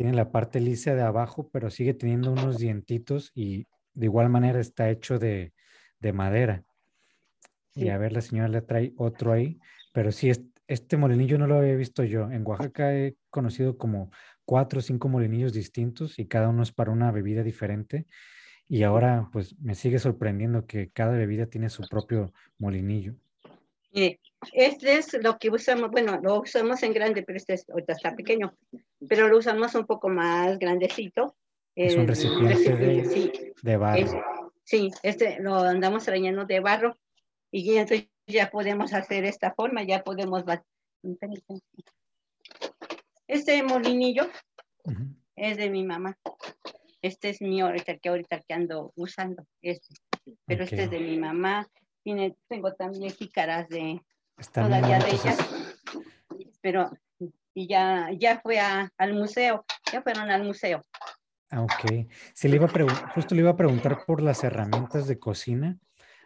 [0.00, 4.58] tiene la parte lisa de abajo, pero sigue teniendo unos dientitos y de igual manera
[4.58, 5.52] está hecho de,
[5.98, 6.64] de madera.
[7.74, 7.88] Y Sí.
[7.90, 9.58] a ver, la señora le trae otro ahí,
[9.92, 12.30] pero sí, es- este molinillo no lo había visto yo.
[12.30, 14.10] En Oaxaca he conocido como
[14.46, 18.06] cuatro o cinco molinillos distintos y cada uno es para una bebida diferente.
[18.68, 23.16] Y ahora pues me sigue sorprendiendo que cada bebida tiene su propio molinillo.
[23.92, 24.20] Mire,
[24.52, 28.14] este es lo que usamos, bueno, lo usamos en grande, pero este es, ahorita está
[28.14, 28.54] pequeño,
[29.08, 31.34] pero lo usamos un poco más grandecito.
[31.74, 33.98] Es un el recipiente de- sí, De barro.
[34.04, 34.14] es-
[34.64, 36.96] sí, este lo andamos relleno de barro
[37.50, 40.44] y entonces ya podemos hacer esta forma, ya podemos
[43.26, 44.28] Este molinillo
[44.84, 45.04] Ujú.
[45.36, 46.16] es de mi mamá.
[47.02, 49.94] Este es mío ahorita que ahorita que ando usando este.
[50.46, 50.92] Pero este es Ok.
[50.92, 51.66] de mi mamá.
[52.02, 54.00] Tiene, tengo también jícaras de
[54.52, 55.38] todavía de ellas.
[56.62, 56.90] Pero
[57.54, 60.82] y ya, ya fue a- al museo, ya fueron al museo.
[61.50, 62.06] Ah, ok.
[62.32, 65.78] Sí, le iba a justo le iba a preguntar por las herramientas de cocina.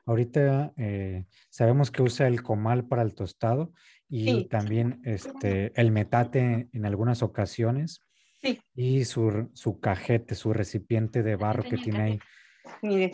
[0.06, 3.72] Ahorita eh, sabemos que usa el comal para el tostado
[4.06, 4.48] y Sí.
[4.50, 8.00] también este, el metate en algunas ocasiones
[8.42, 8.60] Sí.
[8.74, 12.18] y su, su cajete, su recipiente de barro que tiene ahí.
[12.82, 13.06] Mire,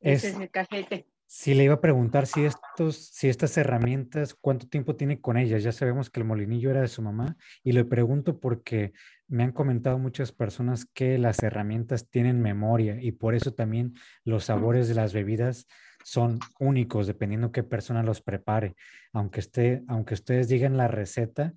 [0.00, 1.08] Es, ese es el cajete.
[1.30, 5.62] Sí, le iba a preguntar si, estos, si estas herramientas, cuánto tiempo tiene con ellas.
[5.62, 8.92] Ya sabemos que el molinillo era de su mamá y le pregunto porque
[9.28, 14.46] me han comentado muchas personas que las herramientas tienen memoria y por eso también los
[14.46, 15.68] sabores de las bebidas
[16.04, 18.74] son únicos dependiendo qué persona los prepare.
[19.12, 21.54] Aunque, esté, aunque ustedes digan la receta,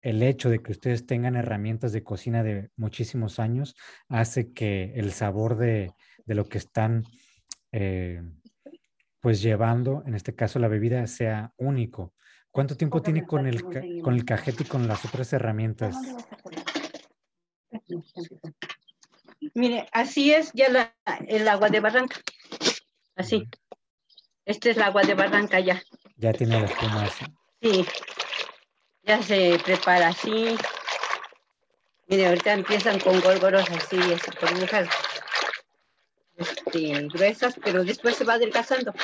[0.00, 3.76] el hecho de que ustedes tengan herramientas de cocina de muchísimos años
[4.08, 5.92] hace que el sabor de,
[6.24, 7.04] de lo que están
[7.70, 8.22] eh,
[9.20, 12.14] pues llevando, en este caso la bebida, sea único.
[12.50, 15.96] ¿Cuánto tiempo tiene con el, con el cajete y con las otras herramientas?
[19.54, 20.94] Mire, así es ya la,
[21.26, 22.16] el agua de barranca.
[23.16, 23.48] Así.
[24.44, 25.82] Este es el agua de barranca ya.
[26.16, 27.24] Ya tiene la espuma así.
[27.60, 27.86] Sí.
[29.02, 30.56] Ya se prepara así.
[32.06, 34.88] Mire, ahorita empiezan con górgoros así, así, burbujas
[36.38, 38.94] este, gruesas, pero después se va adelgazando.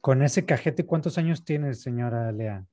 [0.00, 2.66] Con ese cajete, ¿cuántos años tiene, señora Lea?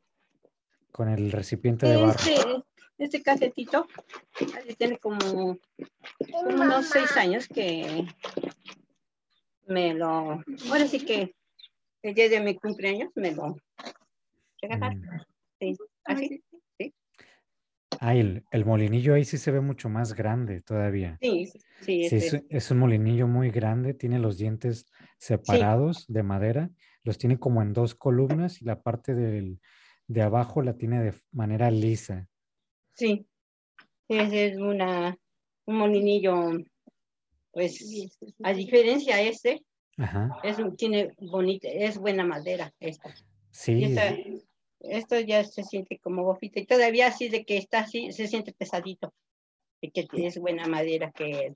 [0.91, 2.19] Con el recipiente de barro.
[2.19, 2.63] Este,
[2.97, 3.87] este casetito
[4.39, 8.05] ahí tiene como, como unos seis años que
[9.65, 11.33] me lo, ahora sí que
[12.03, 13.57] el día de mi cumpleaños me lo
[14.61, 14.99] regalaron.
[14.99, 15.21] Mm.
[15.59, 16.43] Sí, así.
[18.03, 21.19] Ah, el, el molinillo ahí sí se ve mucho más grande todavía.
[21.21, 21.61] Sí, sí,
[22.09, 24.87] Sí, es, es un molinillo muy grande, tiene los dientes
[25.19, 26.71] separados de madera,
[27.03, 29.59] los tiene como en dos columnas y la parte del,
[30.07, 32.27] de abajo la tiene de manera lisa.
[32.95, 33.27] sí.
[34.07, 35.15] Ese es una,
[35.65, 36.49] un molinillo,
[37.51, 39.65] pues, a diferencia de este,
[39.97, 43.13] Ajá, es, tiene bonita, es buena madera esta.
[43.51, 44.17] Sí, esta-
[44.83, 48.53] esto ya se siente como bofita y todavía así de que está así, se siente
[48.53, 49.13] pesadito,
[49.81, 51.53] de que es buena madera que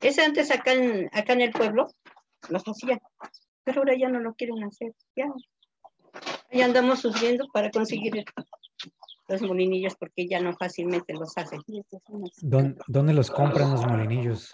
[0.00, 1.88] ese antes acá en, acá en el pueblo
[2.50, 3.00] los hacían,
[3.64, 5.26] pero ahora ya no lo quieren hacer, ya.
[6.50, 8.24] Ahí andamos sufriendo para conseguir
[9.28, 11.60] los molinillos porque ya no fácilmente los hacen.
[12.42, 14.50] ¿Dón- ¿Dónde los compran los molinillos?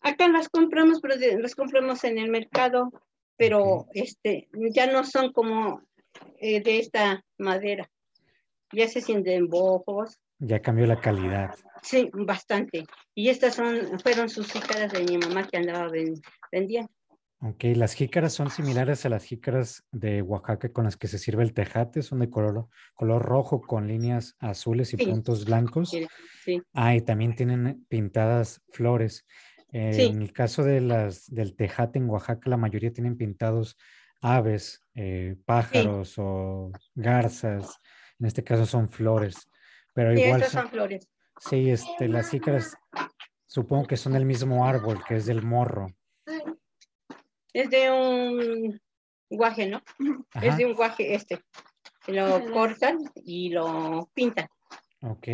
[0.00, 2.90] Acá las compramos, pero de- las compramos en el mercado,
[3.36, 5.82] pero este ya no son como
[6.38, 7.90] eh, de esta madera.
[8.72, 11.54] Ya se sienten bojos, Ya cambió la calidad.
[11.82, 12.86] sí, bastante.
[13.14, 16.90] Y estas son, fueron sus hícaras de mi mamá que andaba ven- vendiendo.
[17.40, 21.42] Ok, las jícaras son similares a las jícaras de Oaxaca con las que se sirve
[21.42, 25.04] el tejate, son de color, color rojo con líneas azules y Sí.
[25.06, 25.90] puntos blancos.
[25.90, 26.06] Sí,
[26.42, 26.62] sí.
[26.72, 29.26] Ah, y también tienen pintadas flores.
[29.72, 30.06] Eh.
[30.06, 33.76] En el caso de las del tejate en Oaxaca, la mayoría tienen pintados
[34.34, 37.78] aves, eh, pájaros o garzas.
[38.18, 39.50] En este caso son flores.
[39.92, 41.08] Pero Sí, igual estas son- son flores.
[41.40, 42.74] sí, este, las jícaras
[43.46, 45.88] supongo que son del mismo árbol, que es del morro.
[47.52, 48.80] Es de un
[49.30, 49.82] guaje, ¿no?
[50.32, 51.40] Ajá, Es de un guaje este.
[52.06, 54.48] Lo cortan y lo pintan.
[55.02, 55.28] ok.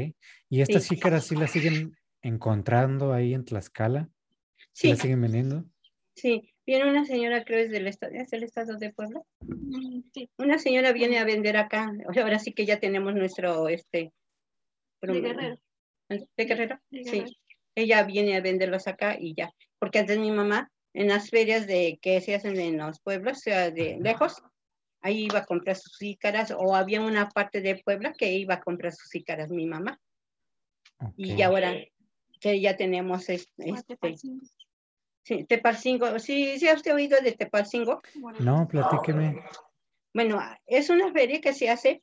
[0.49, 1.01] ¿Y estas Sí.
[1.21, 4.09] sí las siguen encontrando ahí en Tlaxcala?
[4.57, 5.65] ¿Sí, Sí, las siguen vendiendo?
[6.17, 6.50] sí.
[6.71, 9.23] Viene una señora, creo es del estado, ¿es del estado de Puebla?
[10.15, 10.31] Sí.
[10.39, 11.93] Una señora viene a vender acá.
[12.07, 14.13] Ahora sí que ya tenemos nuestro, este...
[15.01, 15.59] De Guerrero.
[16.09, 16.79] ¿De Guerrero?
[16.91, 17.11] De Sí.
[17.11, 17.33] Guerrero.
[17.75, 19.53] Ella viene a venderlos acá y ya.
[19.81, 23.41] Porque antes mi mamá, en las ferias de que se hacen en los pueblos, o
[23.41, 24.41] sea, de lejos,
[25.01, 28.61] ahí iba a comprar sus jícaras, o había una parte de Puebla que iba a
[28.61, 29.99] comprar sus jícaras mi mamá.
[31.17, 31.41] Y Ok.
[31.41, 31.75] ahora
[32.39, 33.99] que ya tenemos este, este.
[35.23, 38.03] Sí, Tepalcingo, sí, sí ha usted oído de Tepalcingo.
[38.41, 39.43] No, platíqueme.
[40.13, 42.03] Bueno, es una feria que se hace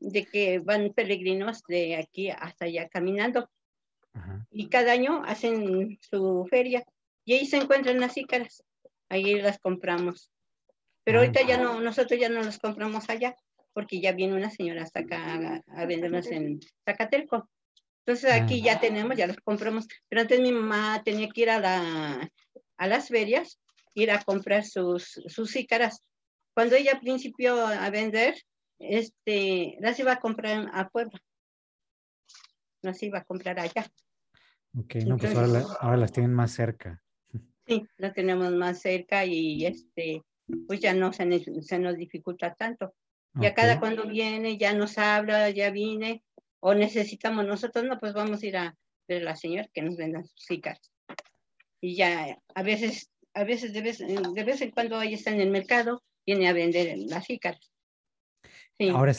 [0.00, 3.48] de que van peregrinos de aquí hasta allá caminando
[4.12, 4.46] Ajá.
[4.50, 6.84] y cada año hacen su feria
[7.24, 8.62] y ahí se encuentran las jícaras,
[9.08, 10.30] ahí las compramos.
[11.04, 13.36] Pero Ah, ahorita ya no, nosotros ya no las compramos allá
[13.72, 17.48] porque ya viene una señora hasta acá a, a venderlas en Zacatelco.
[18.04, 18.64] Entonces aquí Ah.
[18.74, 19.86] ya tenemos, ya las compramos.
[20.08, 22.30] Pero antes mi mamá tenía que ir a, la,
[22.78, 23.58] a las ferias,
[23.94, 26.02] ir a comprar sus, sus jícaras.
[26.54, 28.34] Cuando ella principió a vender,
[28.78, 31.20] este, las iba a comprar a Puebla.
[32.82, 33.86] Las iba a comprar allá.
[34.78, 37.02] Ok, no, pues ahora, la- Entonces- ahora las tienen más cerca.
[37.66, 40.22] Sí, la tenemos más cerca y este,
[40.68, 42.94] pues ya no se, se nos dificulta tanto.
[43.38, 46.22] Ya cada cuando viene, ya nos habla, ya vine,
[46.60, 48.74] o necesitamos nosotros, no, pues vamos a ir a
[49.06, 50.90] ver a la señora que nos vendan sus jícaras.
[51.80, 55.40] Y ya a veces, a veces de vez, de vez en cuando ella está en
[55.40, 57.70] el mercado, viene a vender las jícaras.
[58.78, 59.12] Sí, Ahora,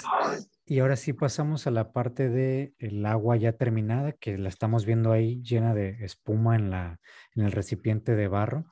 [0.66, 4.86] y ahora sí pasamos a la parte de el agua ya terminada, que la estamos
[4.86, 7.00] viendo ahí llena de espuma en la,
[7.36, 8.66] en el recipiente de barro.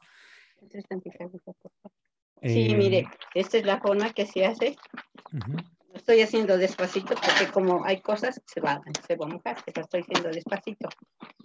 [2.42, 4.76] Sí, Eh, mire, esta es la forma que se hace.
[5.32, 5.58] ujú,
[5.96, 9.82] Lo estoy haciendo despacito porque como hay cosas se va, se va a mojar, pero
[9.82, 10.90] estoy haciendo despacito.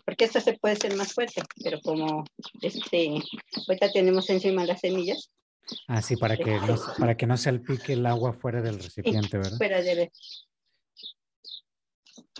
[0.05, 2.25] Porque esta se puede ser más fuerte, pero como
[2.61, 3.15] este,
[3.69, 5.31] ahorita tenemos encima las semillas,
[5.87, 9.39] Ah, sí, para que, no, se- para que no salpique el agua fuera del recipiente,
[9.39, 9.57] ¿verdad?
[9.57, 10.11] fuera de ver.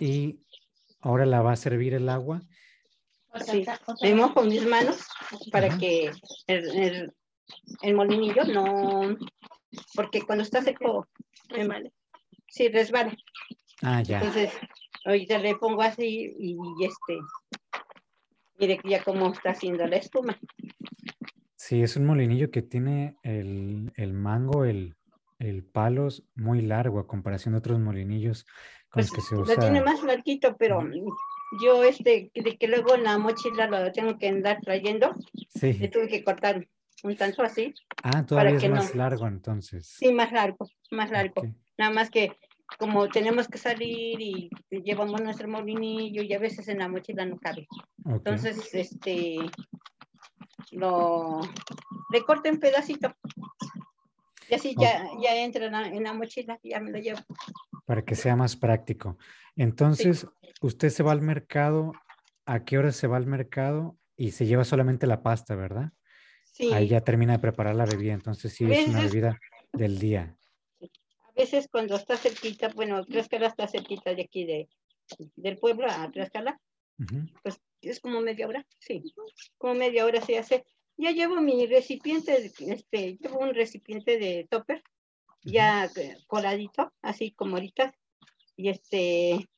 [0.01, 0.41] Y
[0.99, 2.41] ahora la va a servir el agua.
[3.45, 3.63] Sí,
[4.01, 4.97] me mojo mis manos
[5.49, 5.77] para Ajá.
[5.77, 6.11] que
[6.47, 7.13] el, el-
[7.83, 9.15] el molinillo no,
[9.95, 11.07] porque cuando está seco,
[11.47, 11.89] Resbala.
[12.51, 13.17] Sí resbala.
[13.81, 14.19] Ah, ya.
[14.19, 14.51] Entonces,
[15.05, 17.17] ahorita le pongo así y, este,
[18.59, 20.37] mire ya como está haciendo la espuma.
[21.55, 24.95] Sí, es un molinillo que tiene el, el mango, el,
[25.39, 28.45] el palo muy largo a comparación de otros molinillos
[28.89, 29.55] con Pues los que se lo usa.
[29.59, 30.83] tiene más larguito, pero
[31.61, 35.87] yo este, de que luego en la mochila lo tengo que andar trayendo, le Sí.
[35.89, 36.67] tuve que cortar
[37.03, 38.97] un tanto así, Ah, todavía es que más no.
[38.97, 39.87] largo entonces.
[39.87, 41.41] sí, más largo, más largo.
[41.41, 41.49] Ok.
[41.81, 42.37] Nada más que
[42.77, 47.39] como tenemos que salir y llevamos nuestro molinillo y a veces en la mochila no
[47.39, 47.67] cabe.
[48.05, 49.37] Entonces, este,
[50.69, 51.41] lo,
[52.11, 53.15] le corto en pedacito.
[54.47, 57.21] Y así ya, ya entra en la, en la mochila y ya me lo llevo.
[57.87, 59.17] Para que sea más práctico.
[59.55, 60.27] Entonces,
[60.61, 61.93] usted se va al mercado.
[62.45, 63.97] ¿A qué hora se va al mercado?
[64.15, 65.93] Y se lleva solamente la pasta, ¿verdad?
[66.43, 68.13] Sí, Ahí ya termina de preparar la bebida.
[68.13, 69.39] Entonces, sí, es una bebida
[69.73, 70.37] del día.
[71.35, 74.69] A veces cuando está cerquita, bueno, Tlaxcala está cerquita de aquí de,
[75.35, 76.59] del pueblo a Tlaxcala,
[76.99, 77.25] Ujú.
[77.41, 79.03] pues es como media hora, sí,
[79.57, 80.65] como media hora se hace.
[80.97, 84.83] Ya llevo mi recipiente, este, llevo un recipiente de topper,
[85.43, 87.93] ya eh, coladito, así como ahorita,
[88.55, 89.49] y este,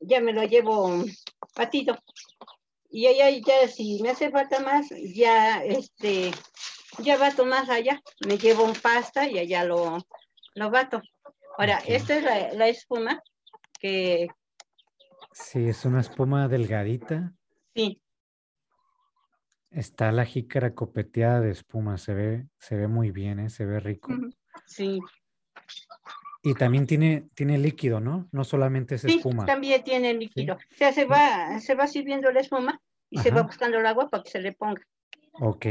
[0.00, 1.04] ya me lo llevo
[1.56, 1.98] batido.
[2.90, 6.32] Y allá ya si me hace falta más, ya este,
[6.98, 10.04] ya bato más allá, me llevo un pasta y allá lo,
[10.54, 11.02] lo bato.
[11.58, 13.22] Ahora, esta es la, la espuma
[13.78, 14.28] que
[15.32, 17.32] Sí, es una espuma delgadita.
[17.74, 17.98] sí,
[19.70, 21.96] Está la jícara copeteada de espuma.
[21.96, 23.48] Se ve, se ve muy bien, ¿eh?
[23.48, 24.12] Se ve rico.
[24.66, 25.00] Sí,
[26.42, 28.28] Y también tiene, tiene líquido, ¿no?
[28.32, 29.46] No solamente es sí, espuma.
[29.46, 30.56] también tiene líquido.
[30.56, 34.10] O sea, se va, se va sirviendo la espuma y se va buscando el agua
[34.10, 34.82] para que se le ponga.
[35.32, 35.66] Ok.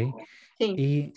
[0.57, 0.75] Sí.
[0.77, 1.13] Y,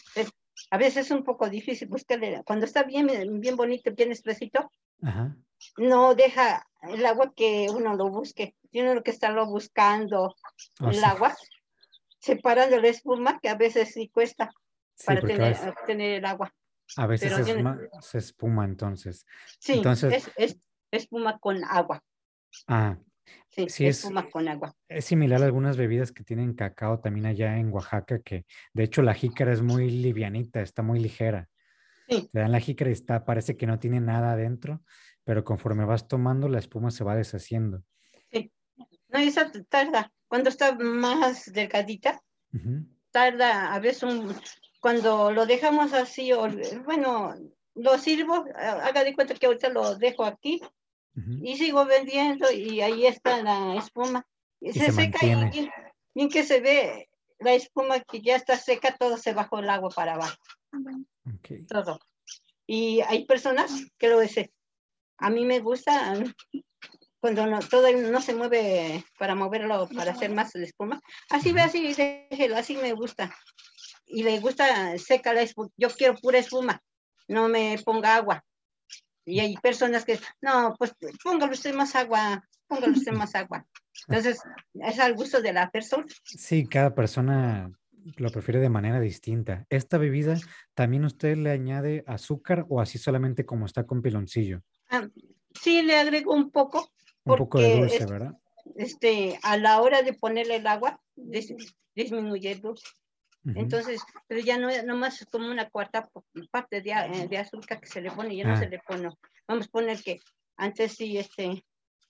[0.71, 2.43] A veces es un poco difícil buscarle.
[2.45, 3.07] Cuando está bien,
[3.41, 4.71] bien bonito, bien espesito,
[5.03, 5.37] ajá.
[5.79, 8.55] no deja el agua que uno lo busque.
[8.71, 10.35] Tiene que estarlo buscando
[10.81, 11.05] Oh, el sí.
[11.05, 11.37] agua,
[12.21, 14.51] separando la espuma, que a veces sí cuesta
[14.97, 16.55] Sí, para tener, obtener el agua.
[16.97, 19.27] a veces se, tiene- esma- se espuma entonces.
[19.59, 20.59] Sí, Entonces- es, es
[20.91, 22.03] espuma con agua.
[22.69, 22.97] Ah,
[23.49, 24.75] Sí, Sí, es- espuma con agua.
[24.89, 29.03] es similar a algunas bebidas que tienen cacao también allá en Oaxaca, que de hecho
[29.03, 31.49] la jícara es muy livianita, está muy ligera.
[32.09, 32.29] Sí.
[32.33, 34.83] Te dan la jícara y está, parece que no tiene nada adentro,
[35.25, 37.83] pero conforme vas tomando, la espuma se va deshaciendo.
[39.09, 40.13] No, esa tarda.
[40.27, 42.21] Cuando está más delgadita,
[43.13, 44.35] tarda a veces un,
[44.81, 46.49] cuando lo dejamos así, o-
[46.85, 47.35] bueno,
[47.77, 50.61] lo sirvo, ha- haga de cuenta que ahorita lo dejo aquí
[51.17, 51.39] ujú.
[51.43, 54.27] y sigo vendiendo y ahí está la espuma.
[54.61, 55.71] Y Y se, se seca y
[56.15, 59.91] bien, que se ve la espuma que ya está seca, todo se bajó el agua
[59.91, 60.37] para abajo,
[60.73, 61.67] Ok.
[61.69, 62.01] todo.
[62.67, 64.51] Y hay personas que lo dicen,
[65.19, 66.15] a mí me gusta
[67.21, 71.01] cuando no, todo no se mueve para moverlo, para hacer más la espuma.
[71.31, 73.35] Así ve, así, déjelo, así me gusta.
[74.07, 75.71] Y le gusta seca la espuma.
[75.77, 76.83] Yo quiero pura espuma,
[77.29, 78.45] no me ponga agua.
[79.27, 83.67] Y hay personas que, no, pues póngale usted más agua, póngale usted más agua.
[84.09, 84.41] Entonces,
[84.75, 86.05] es al gusto de la persona.
[86.25, 87.71] Sí, cada persona
[88.17, 89.65] lo prefiere de manera distinta.
[89.71, 90.37] ¿Esta bebida
[90.75, 94.63] también usted le añade azúcar o así solamente como está con piloncillo?
[94.91, 95.09] Ah,
[95.59, 96.91] sí, le agrego un poco,
[97.25, 98.33] Un poco de dulce, es- ¿verdad?
[98.77, 102.85] este, a la hora de ponerle el agua, dis- disminuye el dulce.
[103.45, 106.09] Entonces, pero ya no nomás es como una cuarta
[106.51, 108.57] parte de, eh, de azúcar que se le pone, ya no Ah.
[108.57, 109.11] se le pone.
[109.47, 110.19] Vamos a poner que
[110.57, 111.63] antes sí, este,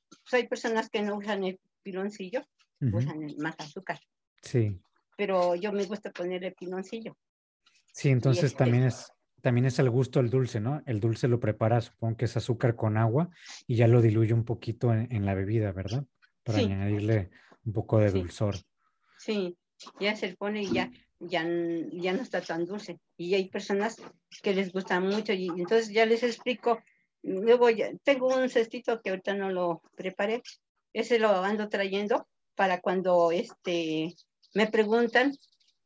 [0.09, 2.43] pues hay personas que no usan el piloncillo,
[2.81, 3.99] usan el más azúcar,
[4.43, 4.79] Sí,
[5.17, 7.17] pero yo me gusta ponerle piloncillo.
[7.93, 9.11] sí, entonces este- también es,
[9.43, 10.83] también es al gusto el dulce, ¿no?
[10.87, 13.29] El dulce lo prepara, supongo que es azúcar con agua
[13.67, 16.05] y ya lo diluye un poquito en, en la bebida, ¿verdad?
[16.45, 16.65] Para Sí.
[16.67, 17.31] añadirle
[17.65, 18.19] un poco de Sí.
[18.21, 18.57] dulzor.
[19.19, 19.57] Sí,
[19.99, 20.91] ya se le pone y ya,
[21.29, 21.45] ya,
[21.93, 22.99] ya no está tan dulce.
[23.17, 23.97] Y hay personas
[24.43, 26.81] que les gusta mucho y entonces ya les explico.
[27.23, 30.43] Luego ya, tengo un cestito que ahorita no lo preparé.
[30.93, 34.15] Ese lo ando trayendo para cuando este,
[34.55, 35.33] me preguntan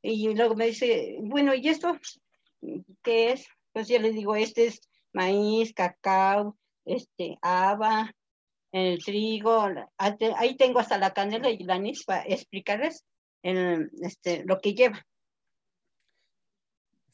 [0.02, 1.98] y luego me dice, bueno, ¿y esto
[3.02, 3.46] qué es?
[3.72, 4.80] Pues yo les digo, este es
[5.12, 8.12] maíz, cacao, este, haba,
[8.72, 9.90] el trigo, la-
[10.36, 13.04] ahí tengo hasta la canela y el anís para explicarles
[13.42, 15.04] el, este, lo que lleva.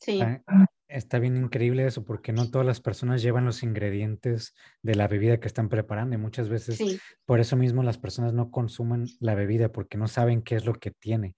[0.05, 0.43] Sí, Está,
[0.87, 5.41] está bien increíble eso, porque no todas las personas llevan los ingredientes de la bebida
[5.41, 9.35] que están preparando y muchas veces sí, por eso mismo las personas no consumen la
[9.35, 11.37] bebida porque no saben qué es lo que tiene.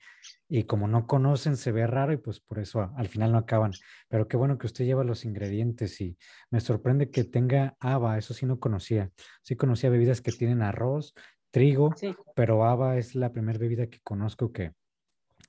[0.48, 3.70] Y como no conocen, se ve raro y pues por eso al final no acaban.
[4.08, 6.18] Pero qué bueno que usted lleva los ingredientes y
[6.50, 9.12] me sorprende que tenga haba, eso sí no conocía.
[9.42, 11.14] Sí conocía bebidas que tienen arroz,
[11.52, 14.72] trigo, sí, pero haba es la primera bebida que conozco que,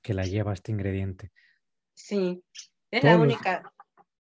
[0.04, 1.32] que la lleva este ingrediente.
[1.96, 2.44] sí.
[2.92, 3.74] Es la los- única,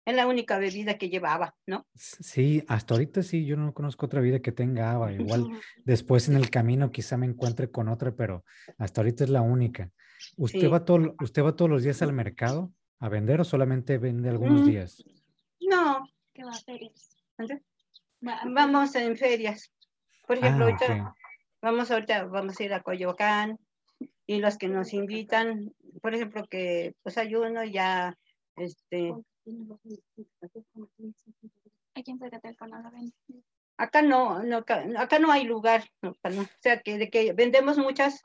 [0.04, 1.86] es la única bebida que llevaba, ¿no?
[1.94, 5.12] Sí, hasta ahorita sí, yo no conozco otra bebida que tenga haba.
[5.12, 5.48] Igual
[5.84, 8.44] después en el camino quizá me encuentre con otra, pero
[8.78, 9.90] hasta ahorita es la única.
[10.36, 10.66] ¿Usted Sí.
[10.66, 14.62] va todo, usted va todos los días al mercado a vender o solamente vende algunos
[14.62, 14.64] Mm.
[14.64, 15.04] días?
[15.60, 17.16] No, Que va a ferias.
[18.26, 19.70] Va vamos en ferias.
[20.26, 21.14] Por ejemplo, Ah, ahorita
[21.62, 23.58] vamos ahorita, vamos a ir a Coyoacán
[24.26, 25.72] y los que nos invitan,
[26.02, 28.16] por ejemplo, que pues hay uno ya,
[28.56, 29.14] este,
[31.96, 33.12] Aquí en no ven.
[33.76, 36.42] acá no, no acá, acá no hay lugar, no, acá no.
[36.42, 38.20] o sea que de que vendemos muchas,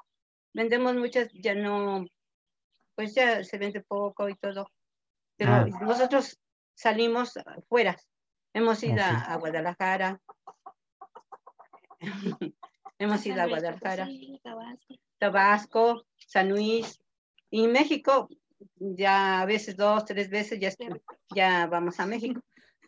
[0.54, 2.06] vendemos muchas, ya no,
[2.96, 4.70] pues ya se vende poco y todo.
[5.38, 5.66] Pero Ah.
[5.82, 6.38] nosotros
[6.76, 7.34] salimos
[7.68, 7.96] fuera,
[8.54, 10.20] hemos ido a- Guadalajara,
[13.00, 14.08] hemos ido a Guadalajara.
[15.18, 17.00] Tabasco, San Luis
[17.50, 18.30] y México,
[18.80, 20.70] ya a veces dos, tres veces ya,
[21.36, 22.42] ya vamos a México.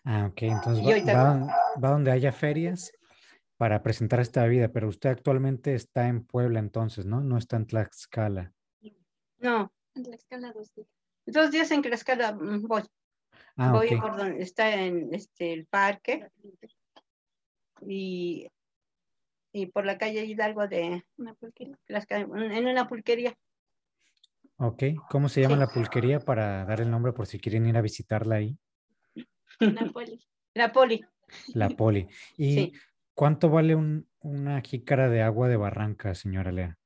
[0.03, 0.41] Ah, ok.
[0.43, 2.91] Entonces va, ahorita- va- va donde haya ferias
[3.57, 7.21] para presentar esta bebida, pero usted actualmente está en Puebla entonces, ¿no?
[7.21, 8.51] No está en Tlaxcala.
[9.37, 10.87] No, En Tlaxcala dos días.
[11.25, 12.81] dos días en Tlaxcala mm, voy,
[13.57, 14.01] Ah, voy ok.
[14.01, 16.27] por donde está en este el parque
[17.85, 18.47] y,
[19.53, 21.77] y por la calle Hidalgo de Una pulquería.
[21.87, 23.35] En una pulquería.
[24.63, 24.83] Ok.
[25.09, 25.59] ¿Cómo se llama Sí.
[25.61, 28.57] la pulquería para dar el nombre por si quieren ir a visitarla ahí?
[29.59, 30.19] Una poli.
[30.53, 31.01] La poli,
[31.53, 32.07] La Poli.
[32.37, 32.73] ¿Y Sí.
[33.13, 36.77] cuánto vale un- una jícara de agua de barranca, señora Lea?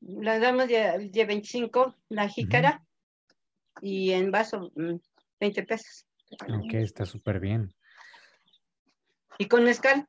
[0.00, 2.84] la damos de, de 25 la jícara
[3.80, 4.96] y en vaso mm,
[5.38, 6.06] 20 pesos.
[6.48, 7.72] Ok, está súper bien.
[9.38, 10.08] Y con mezcal,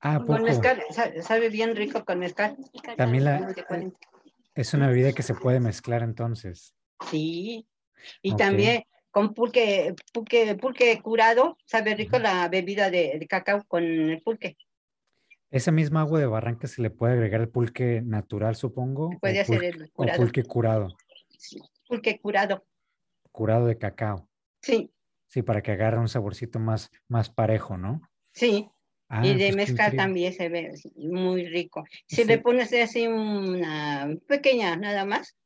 [0.00, 0.42] Ah, ¿a con poco.
[0.42, 2.56] mezcal, sa- sabe bien rico con mezcal.
[2.96, 3.98] También la, Como de 40.
[4.56, 6.74] Es una bebida que se puede mezclar entonces.
[7.10, 7.66] Sí.
[8.22, 13.84] Y también con pulque, pulque, pulque curado, sabe rico la bebida de, de cacao con
[13.84, 14.56] el pulque.
[15.50, 19.10] Esa misma agua de barranca se le puede agregar el pulque natural, supongo.
[19.20, 20.96] Puede hacer pulque- el o pulque curado,
[21.38, 22.64] Sí, Pulque curado.
[23.30, 24.28] curado de cacao.
[24.60, 24.90] Sí,
[25.28, 28.00] Sí, para que agarre un saborcito más, más parejo, ¿no?
[28.32, 28.68] sí.
[29.08, 31.84] Ah, y de pues mezcal también se ve muy rico.
[32.06, 32.24] Si Sí.
[32.24, 35.36] le pones así una pequeña nada más,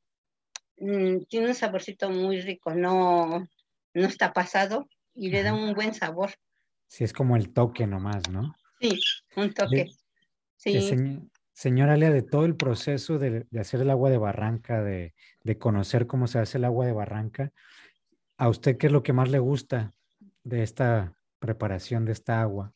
[0.79, 3.47] mm, tiene un saborcito muy rico, no,
[3.95, 6.31] no está pasado y le da un buen sabor.
[6.87, 8.55] Sí, es como el toque nomás, ¿no?
[8.81, 8.99] Sí,
[9.37, 9.91] un toque.
[10.57, 14.83] Sí, señ- señora Lea, de todo el proceso de, de hacer el agua de barranca,
[14.83, 17.53] de, de conocer cómo se hace el agua de barranca,
[18.39, 19.95] ¿a usted qué es lo que más le gusta
[20.45, 22.75] de esta preparación de esta agua?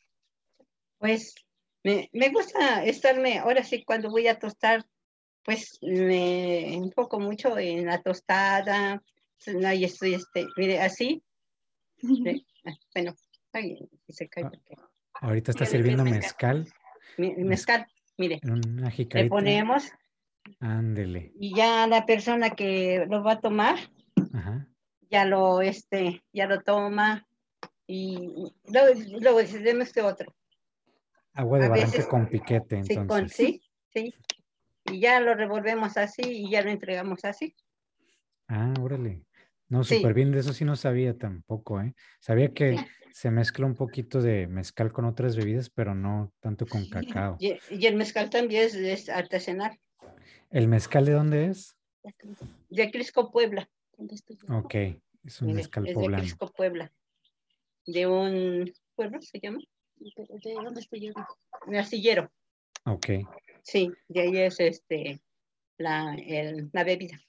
[0.97, 1.35] Pues
[1.83, 4.85] me, me gusta estarme, ahora sí, cuando voy a tostar,
[5.43, 9.01] pues me enfoco mucho en la tostada.
[9.65, 11.23] Ahí estoy, este, mire, así.
[11.97, 12.45] ¿sí?
[12.65, 13.13] Ah, Bueno,
[13.53, 13.77] ay,
[14.09, 14.75] se cae Ah, porque-
[15.21, 16.67] Ahorita está sirviendo mezcal
[17.17, 17.85] Mezcal,
[18.17, 19.89] mire, una le ponemos
[20.59, 21.31] Ándele.
[21.39, 23.77] y ya la persona que lo va a tomar,
[24.33, 24.67] Ajá.
[25.09, 27.25] ya lo, este, ya lo toma
[27.87, 28.33] y
[28.67, 30.35] luego, luego dice, deme este otro.
[31.35, 33.07] Agua de barranca con piquete, Sí, entonces.
[33.07, 33.61] con, sí,
[33.93, 34.13] sí.
[34.85, 37.55] Y ya lo revolvemos así y ya lo entregamos así.
[38.47, 39.21] Ah, órale.
[39.67, 39.97] No, Sí.
[39.97, 41.93] súper bien, de eso sí no sabía tampoco, ¿eh?
[42.19, 42.77] Sabía que
[43.11, 47.37] se mezcla un poquito de mezcal con otras bebidas, pero no tanto con cacao.
[47.39, 49.79] Y, y el mezcal también es, es artesanal,
[50.51, 51.75] ¿El mezcal de dónde es?
[52.69, 53.67] de Crisco, Puebla.
[54.49, 54.75] Ok,
[55.23, 56.21] es un mezcal es de poblano.
[56.23, 56.91] Crisco, Puebla.
[57.87, 59.59] De un pueblo se llama,
[59.97, 61.13] ¿De dónde estoy yo?
[61.67, 62.31] de Astillero.
[62.85, 63.07] Ok,
[63.63, 65.19] Sí, de ahí es este
[65.77, 67.19] la, el- la bebida.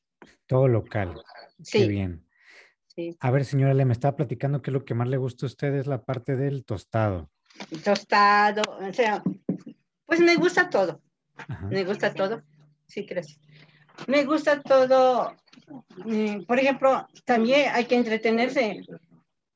[0.46, 1.14] todo local.
[1.58, 2.26] Qué Sí, bien.
[2.88, 3.16] sí.
[3.20, 5.74] A ver, señora, le me estaba platicando que lo que más le gusta a usted
[5.74, 7.30] es la parte del tostado.
[7.82, 9.22] Tostado, o sea,
[10.04, 11.00] pues me gusta todo.
[11.36, 11.66] Ajá.
[11.68, 12.42] Me gusta todo.
[12.86, 13.40] Sí, gracias.
[14.06, 15.34] Me gusta todo.
[16.04, 18.82] mm, Por ejemplo, también hay que entretenerse.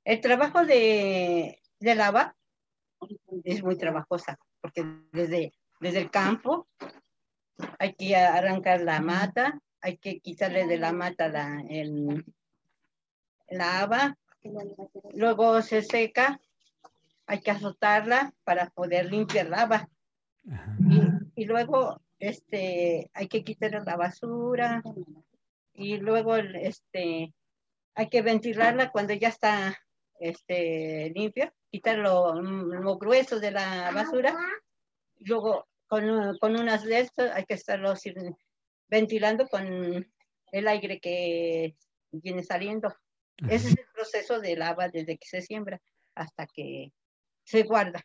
[0.05, 2.35] El trabajo de, de lava
[3.45, 6.69] es muy trabajosa, porque desde, desde el campo
[7.79, 12.25] hay que arrancar la mata, hay que quitarle de la mata la, el,
[13.49, 14.17] la haba,
[15.13, 16.41] luego se seca,
[17.27, 19.89] hay que azotarla para poder limpiar la haba.
[20.89, 24.83] Y, y luego este hay que quitar la basura
[25.75, 27.35] y luego este
[27.95, 29.79] hay que ventilarla cuando ya está
[30.19, 34.37] este limpia quitar lo, lo grueso de la basura.
[35.19, 37.95] Luego con, con unas de estas hay que estarlo
[38.89, 40.07] ventilando con
[40.53, 41.77] el aire que
[42.11, 42.95] viene saliendo.
[43.49, 45.81] Ese es el proceso de lava desde que se siembra
[46.15, 46.93] hasta que
[47.45, 48.05] se guarda.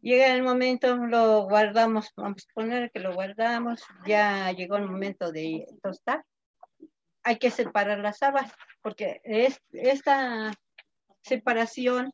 [0.00, 5.32] Llega el momento, lo guardamos, vamos a poner que lo guardamos, ya llegó el momento
[5.32, 6.24] de tostar.
[7.22, 8.52] Hay que separar las habas,
[8.82, 10.52] porque es, esta
[11.24, 12.12] separación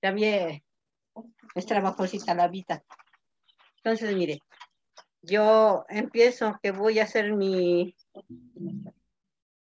[0.00, 0.62] también
[1.54, 2.84] es trabajosita la vida.
[3.78, 4.40] Entonces, mire,
[5.22, 7.96] yo empiezo que voy a hacer mi,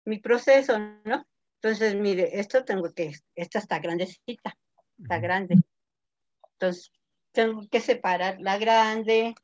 [0.05, 1.25] mi proceso, ¿no?
[1.63, 4.57] Entonces, mire, esto tengo que, esta está grandecita,
[4.99, 5.57] está grande.
[6.53, 6.91] Entonces,
[7.33, 9.35] tengo que separar la grande.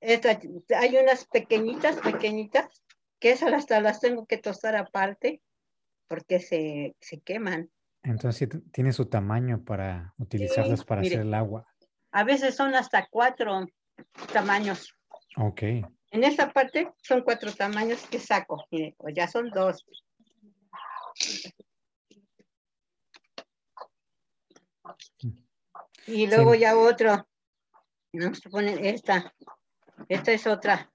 [0.00, 0.40] Esta,
[0.78, 2.68] hay unas pequeñitas, pequeñitas,
[3.18, 5.42] que esas hasta las tengo que tostar aparte
[6.08, 7.70] porque se, se queman.
[8.02, 11.16] Entonces tiene su tamaño para utilizarlas para mire.
[11.16, 11.66] hacer el agua.
[12.12, 13.66] A veces son hasta cuatro
[14.32, 14.94] tamaños.
[15.36, 18.64] Ok, En esta parte son cuatro tamaños que saco.
[18.70, 19.84] Mire, pues ya son dos.
[26.06, 26.60] Y luego Sí.
[26.60, 27.28] ya otro.
[28.12, 29.32] Vamos a poner esta.
[30.08, 30.90] Esta es otra.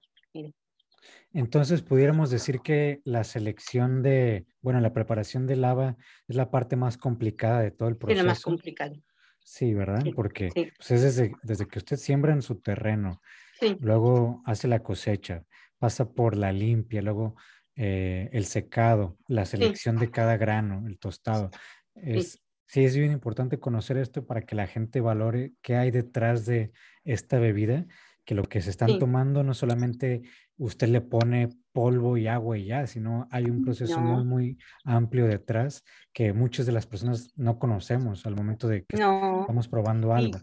[1.38, 5.96] Entonces pudiéramos decir que la selección de, bueno, la preparación de lava
[6.28, 8.50] es la parte más complicada de todo el Tiene más proceso.
[8.50, 8.94] complicado.
[9.40, 10.02] Sí, ¿verdad?
[10.04, 10.72] Sí, Porque sí.
[10.76, 13.20] pues, es desde, desde que usted siembra en su terreno,
[13.60, 15.44] Sí, luego hace la cosecha,
[15.78, 17.36] pasa por la limpia, luego
[17.76, 21.50] eh, el secado, la selección de cada grano, el tostado.
[21.94, 26.46] Es, sí, es bien importante conocer esto para que la gente valore qué hay detrás
[26.46, 26.72] de
[27.04, 27.86] esta bebida
[28.24, 28.98] que lo que se están Sí.
[28.98, 30.22] tomando no solamente
[30.58, 34.16] usted le pone polvo y agua y ya, sino hay un proceso No.
[34.16, 38.96] muy, muy amplio detrás que muchas de las personas no conocemos al momento de que
[38.96, 40.38] No, estamos probando algo.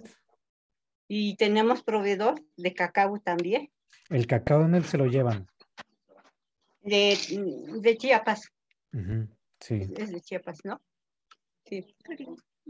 [1.07, 3.71] y tenemos proveedor de cacao también,
[4.09, 5.47] ¿El cacao dónde se lo llevan?
[6.81, 7.17] de,
[7.81, 8.51] de Chiapas,
[9.59, 10.81] Sí, es de Chiapas, ¿no?
[11.65, 11.95] Sí,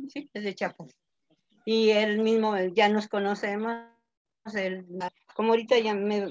[0.09, 0.89] sí, es de Chiapas.
[1.65, 3.75] Y él mismo, ya nos conocemos,
[4.53, 4.85] él-
[5.35, 6.27] como ahorita ya me,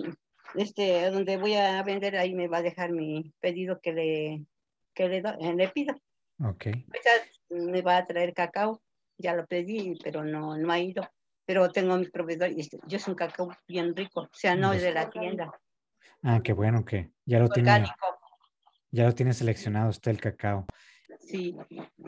[0.55, 4.45] este, donde voy a vender, ahí me va a dejar mi pedido que le,
[4.95, 5.95] que le, do- eh, le pido.
[6.45, 6.67] ok.
[7.51, 8.81] Me va a traer cacao,
[9.19, 11.09] ya lo pedí, pero no, no ha ido.
[11.45, 14.73] Pero tengo mi proveedor y este, yo es un cacao bien rico, o sea, no
[14.73, 15.53] es de la tienda,
[16.23, 17.85] Ah, qué bueno que ya lo tiene,
[18.93, 20.67] ya lo tiene seleccionado usted el cacao.
[21.19, 21.57] Sí,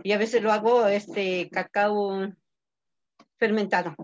[0.05, 2.33] y a veces lo hago este cacao
[3.39, 3.95] fermentado.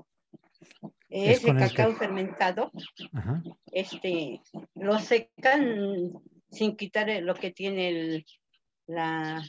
[1.11, 2.71] Es el cacao ca- fermentado,
[3.13, 3.43] Ajá.
[3.73, 4.41] este,
[4.75, 6.13] lo secan
[6.51, 8.27] sin quitar lo que tiene el,
[8.87, 9.43] la,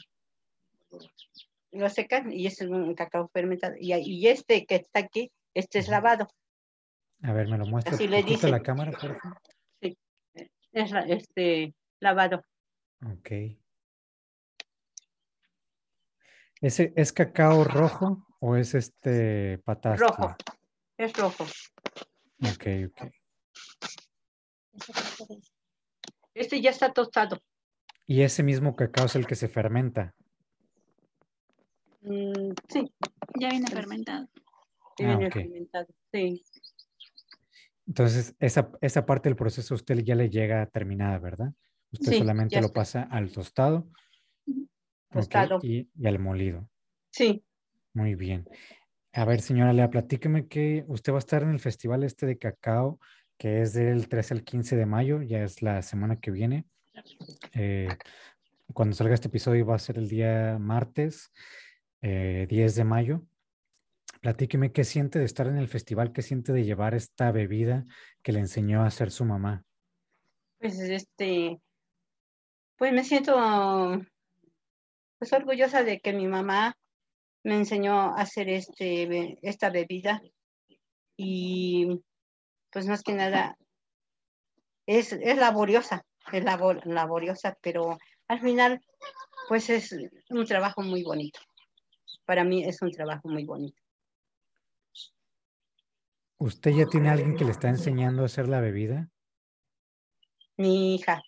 [1.70, 3.74] lo secan y es un cacao fermentado.
[3.78, 6.28] Y, y este que está aquí, este es lavado,
[7.22, 9.38] A ver, me lo muestra Así le a la cámara, por favor.
[10.72, 12.42] es la- este lavado.
[13.06, 13.30] Ok.
[16.60, 20.06] ¿Ese es cacao rojo o es este patastre?
[20.06, 20.36] Rojo,
[20.96, 21.44] es rojo.
[22.40, 23.12] Ok, ok.
[26.34, 27.38] Este ya está tostado.
[28.06, 30.14] Y ese mismo cacao es el que se fermenta.
[32.00, 32.92] Mm, sí,
[33.38, 34.28] Ya viene fermentado.
[34.96, 35.32] sí Ah, viene ok.
[35.34, 35.86] fermentado.
[36.12, 36.42] Sí,
[37.86, 41.52] Entonces, esa, esa parte del proceso a usted ya le llega terminada, ¿verdad?
[41.92, 43.88] Usted Sí, solamente ya lo pasa al tostado.
[45.10, 45.58] Tostado.
[45.62, 46.68] y, y al molido.
[47.10, 47.44] sí.
[47.94, 48.48] Muy bien.
[49.14, 52.38] A ver, señora Lea, platíqueme que usted va a estar en el festival este de
[52.38, 52.98] cacao,
[53.36, 56.64] que es del 13 al 15 de mayo, ya es la semana que viene.
[57.52, 57.88] Eh,
[58.72, 61.30] cuando salga este episodio va a ser el día martes,
[62.00, 63.22] eh, 10 de mayo.
[64.22, 67.84] Platíqueme qué siente de estar en el festival, qué siente de llevar esta bebida
[68.22, 69.62] que le enseñó a hacer su mamá.
[70.58, 71.60] Pues este,
[72.76, 73.34] pues me siento
[75.18, 76.78] pues orgullosa de que mi mamá
[77.44, 80.22] me enseñó a hacer este, esta bebida
[81.16, 82.00] y
[82.70, 83.56] pues más que nada
[84.86, 88.80] es, es laboriosa, es labor- laboriosa, pero al final
[89.48, 89.94] pues es
[90.30, 91.40] un trabajo muy bonito.
[92.24, 93.80] Para mí es un trabajo muy bonito.
[96.38, 99.10] ¿Usted ya tiene alguien que le está enseñando a hacer la bebida?
[100.56, 101.22] Mi hija,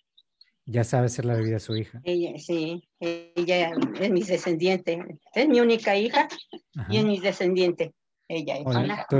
[0.65, 2.01] Ya sabe hacer la bebida su hija.
[2.03, 4.99] ella, sí, ella es mi descendiente,
[5.33, 6.27] es mi única hija
[6.75, 6.91] Ajá.
[6.91, 7.93] y es mi descendiente.
[8.27, 8.63] Ella es.
[9.07, 9.17] Tú,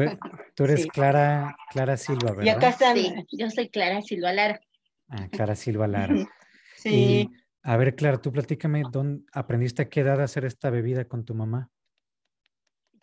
[0.56, 0.90] tú eres Sí.
[0.90, 2.96] Clara, Clara Silva, Y acá ¿verdad?
[2.96, 4.60] Sí, yo soy Clara Silva Lara.
[5.10, 6.16] Ah, Clara Silva Lara.
[6.76, 7.30] Sí, Y
[7.62, 11.24] a ver, Clara, tú platícame, ¿dónde aprendiste a qué edad a hacer esta bebida con
[11.26, 11.70] tu mamá?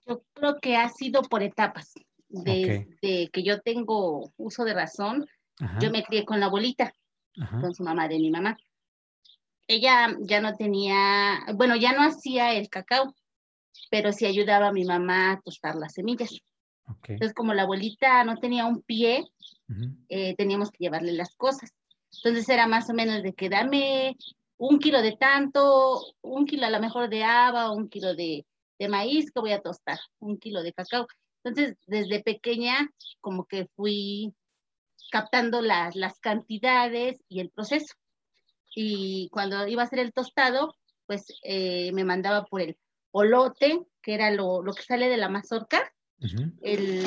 [0.04, 1.92] Yo creo que ha sido por etapas.
[2.28, 5.26] Desde que yo tengo uso de razón,
[5.60, 6.92] Ajá, yo me crié con la abuelita,
[7.40, 8.56] ajá, con su mamá de mi mamá.
[9.66, 13.14] Ella ya no tenía, bueno, ya no hacía el cacao,
[13.90, 16.30] pero sí ayudaba a mi mamá a tostar las semillas.
[16.86, 17.10] ok.
[17.10, 19.24] Entonces, como la abuelita no tenía un pie,
[20.08, 21.72] eh, teníamos que llevarle las cosas.
[22.16, 24.16] Entonces era más o menos de que dame
[24.58, 28.46] un kilo de tanto, un kilo a lo mejor de haba, un kilo de,
[28.78, 31.06] de maíz que voy a tostar, un kilo de cacao.
[31.42, 34.34] Entonces, desde pequeña, como que fui
[35.12, 37.94] captando las, las cantidades y el proceso.
[38.74, 40.74] Y cuando iba a hacer el tostado,
[41.06, 42.78] pues eh, me mandaba por el
[43.10, 45.92] olote, que era lo, lo que sale de la mazorca,
[46.62, 47.04] el,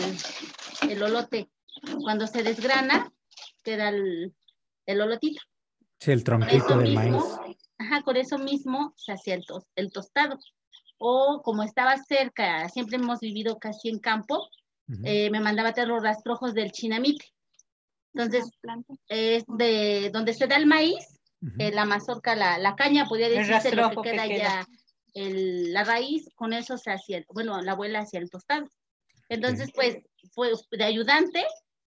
[0.87, 1.49] el olote,
[2.03, 3.11] cuando se desgrana,
[3.63, 4.35] queda el,
[4.85, 5.41] el olotito.
[5.99, 7.57] Sí, el tronquito mismo, maíz.
[7.79, 10.37] ajá, con eso mismo se hacía el, tos- el tostado.
[10.99, 14.47] O como estaba cerca, siempre hemos vivido casi en campo,
[15.03, 17.25] eh, me mandaba a traer los rastrojos del chinamite.
[18.15, 18.49] Entonces,
[19.09, 23.27] es de donde se da el maíz, ujú, eh, la mazorca, la, la caña, podría
[23.27, 24.65] El decirse lo que queda ya,
[25.13, 28.67] el- la raíz, con eso se hacía, bueno, la abuela hacía el tostado.
[29.27, 29.97] Entonces, pues,
[30.33, 31.45] fue de ayudante,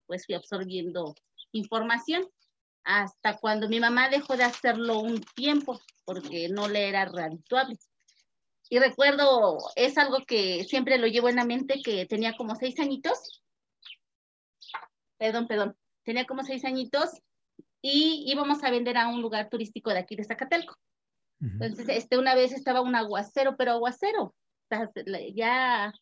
[0.06, 1.14] pues fui absorbiendo
[1.52, 2.28] información
[2.86, 7.78] hasta cuando mi mamá dejó de hacerlo un tiempo porque no le era redituable.
[8.70, 12.80] Y recuerdo, es algo que siempre lo llevo en la mente, que tenía como seis
[12.80, 13.44] añitos.
[15.18, 15.78] Perdón, perdón.
[16.04, 17.22] Tenía como seis añitos
[17.82, 20.76] y íbamos a vender a un lugar turístico de aquí de Zacatelco.
[21.42, 21.64] ujú.
[21.64, 24.34] Entonces, este, una vez estaba un aguacero, pero aguacero.
[25.36, 25.94] Ya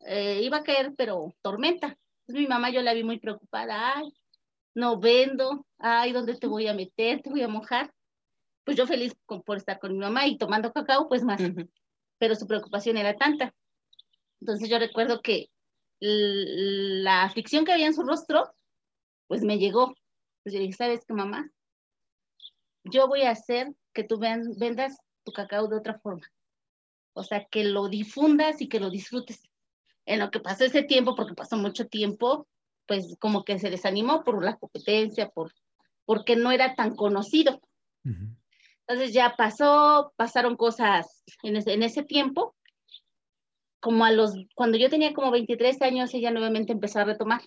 [0.00, 1.96] eh, iba a caer, pero tormenta.
[2.26, 4.12] mi mamá yo la vi muy preocupada, ay,
[4.74, 7.22] no vendo, ay, ¿dónde te voy a meter?
[7.22, 7.92] ¿Te voy a mojar?
[8.64, 11.40] Pues yo feliz por estar con mi mamá y tomando cacao, pues más.
[12.18, 13.52] Pero su preocupación era tanta.
[14.40, 15.48] Entonces yo recuerdo que
[16.00, 18.52] la aflicción que había en su rostro,
[19.32, 19.94] pues me llegó.
[20.42, 21.50] Pues yo dije, ¿sabes qué, mamá?
[22.84, 26.30] Yo voy a hacer que tú vendas tu cacao de otra forma.
[27.14, 29.48] O sea, que lo difundas y que lo disfrutes.
[30.04, 32.46] En lo que pasó ese tiempo, porque pasó mucho tiempo,
[32.84, 35.54] pues como que se desanimó por la competencia, por,
[36.04, 37.58] porque no era tan conocido.
[38.86, 42.54] Entonces ya pasó, pasaron cosas en ese, en ese tiempo.
[43.80, 47.40] Como a los, cuando yo tenía como 23 años, ella nuevamente empezó a retomar.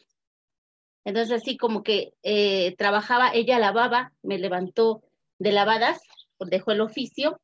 [1.05, 5.03] Entonces así como que eh, trabajaba, ella lavaba, me levantó
[5.37, 6.01] de lavadas,
[6.39, 7.39] dejó el oficio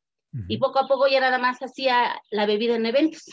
[0.48, 3.24] y poco a poco ya nada más hacía la bebida en eventos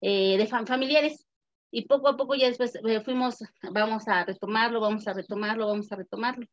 [0.00, 1.26] eh, de familiares.
[1.70, 5.92] Y poco a poco ya después eh, fuimos, vamos a retomarlo, vamos a retomarlo, vamos
[5.92, 6.46] a retomarlo.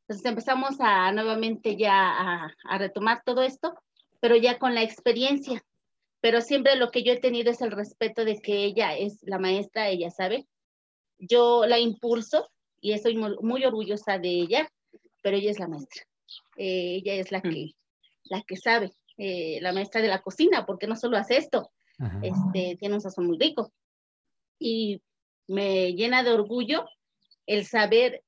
[0.00, 3.74] Entonces empezamos a nuevamente ya a, a retomar todo esto,
[4.18, 5.62] pero ya con la experiencia.
[6.20, 9.38] Pero siempre lo que yo he tenido es el respeto de que ella es la
[9.38, 10.48] maestra, ella sabe.
[11.18, 12.50] Yo la impulso
[12.80, 14.70] y estoy muy, orgullosa de ella,
[15.22, 16.02] pero ella es la maestra.
[16.56, 17.72] Eh, ella es la que,
[18.24, 21.70] la que sabe, eh, la maestra de la cocina, porque no solo hace esto,
[22.22, 23.72] este, tiene un sazón muy rico.
[24.58, 25.00] Y
[25.48, 26.86] me llena de orgullo
[27.46, 28.22] el saber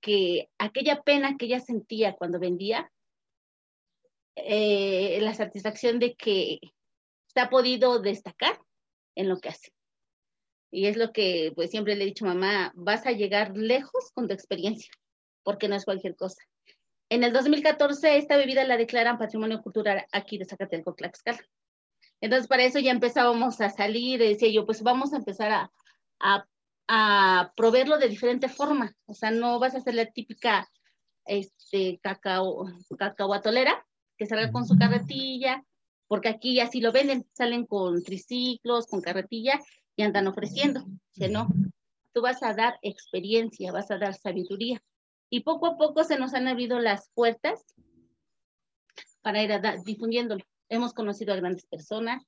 [0.00, 2.90] que aquella pena que ella sentía cuando vendía,
[4.36, 6.58] eh, la satisfacción de que
[7.26, 8.58] se ha podido destacar
[9.14, 9.72] en lo que hace.
[10.72, 14.26] Y es lo que pues siempre le he dicho, mamá, vas a llegar lejos con
[14.26, 14.90] tu experiencia,
[15.42, 16.42] porque no es cualquier cosa.
[17.10, 21.38] En el 2014 esta bebida la declaran patrimonio cultural aquí de Zacatelco, Tlaxcala.
[22.22, 25.70] Entonces para eso ya empezábamos a salir, decía yo, pues vamos a empezar a,
[26.20, 26.46] a,
[26.88, 28.96] a proveerlo de diferente forma.
[29.04, 30.70] O sea, no vas a hacer la típica
[31.26, 32.64] este, cacao,
[32.98, 35.62] cacahuatolera, que salga con su carretilla,
[36.08, 39.60] porque aquí así lo venden, salen con triciclos, con carretilla
[39.96, 40.84] y andan ofreciendo.
[41.14, 41.48] Que no,
[42.12, 44.82] tú vas a dar experiencia, vas a dar sabiduría
[45.30, 47.74] y poco a poco se nos han abierto las puertas
[49.22, 49.50] para ir
[49.84, 50.44] difundiéndolo.
[50.68, 52.22] Hemos conocido a grandes personas,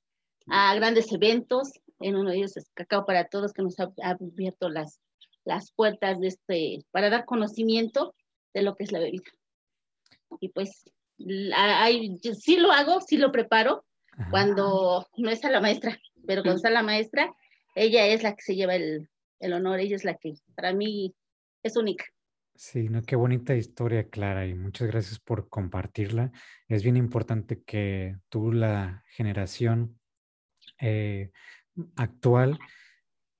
[0.48, 4.70] a grandes eventos, en uno de ellos es Cacao para Todos, que nos ha, abierto
[4.70, 5.00] las,
[5.44, 8.14] las puertas de este, para dar conocimiento
[8.54, 9.30] de lo que es la bebida.
[10.40, 10.90] Y pues,
[11.54, 13.84] hay, sí lo hago, sí lo preparo,
[14.30, 17.34] cuando no está la maestra, pero cuando está la maestra,
[17.74, 19.08] ella es la que se lleva el,
[19.40, 21.14] el honor, ella es la que para mí
[21.62, 22.04] es única.
[22.56, 26.30] Sí, no, qué bonita historia, Clara, y muchas gracias por compartirla.
[26.68, 29.98] Es bien importante que tú, la generación
[30.80, 31.32] eh,
[31.96, 32.58] actual,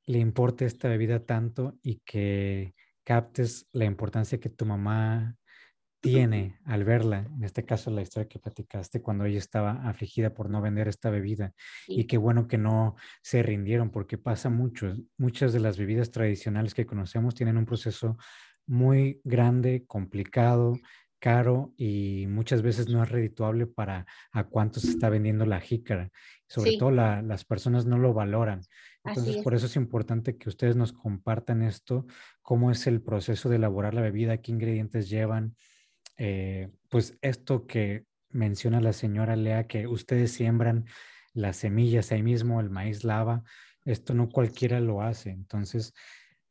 [0.06, 2.74] le importe esta bebida tanto y que
[3.04, 5.36] captes la importancia que tu mamá
[6.04, 10.50] tiene al verla, en este caso la historia que platicaste cuando ella estaba afligida por
[10.50, 11.54] no vender esta bebida
[11.88, 16.74] y qué bueno que no se rindieron porque pasa mucho, muchas de las bebidas tradicionales
[16.74, 18.18] que conocemos tienen un proceso
[18.66, 20.74] muy grande, complicado,
[21.18, 26.10] caro y muchas veces no es redituable para a cuánto se está vendiendo la jícara.
[26.46, 28.60] Sobre todo las personas no lo valoran.
[29.02, 32.04] Entonces, por eso es importante que ustedes nos compartan esto,
[32.42, 35.56] cómo es el proceso de elaborar la bebida, qué ingredientes llevan.
[36.16, 40.86] Eh, pues esto que menciona la señora Lea, que ustedes siembran
[41.32, 43.42] las semillas ahí mismo, el maíz lava,
[43.84, 45.30] esto no cualquiera lo hace.
[45.30, 45.92] Entonces,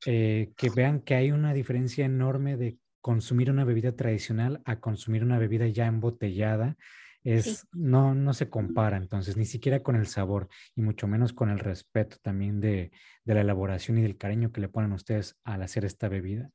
[0.06, 5.24] eh, que vean que hay una diferencia enorme de consumir una bebida tradicional a consumir
[5.24, 6.78] una bebida ya embotellada.
[7.24, 11.50] Es, no, no se compara, entonces, ni siquiera con el sabor y mucho menos con
[11.50, 12.92] el respeto también de,
[13.24, 16.50] de la elaboración y del cariño que le ponen ustedes al hacer esta bebida.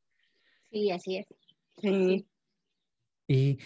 [0.70, 1.26] Sí, así es.
[1.80, 2.28] Sí.
[3.28, 3.58] Y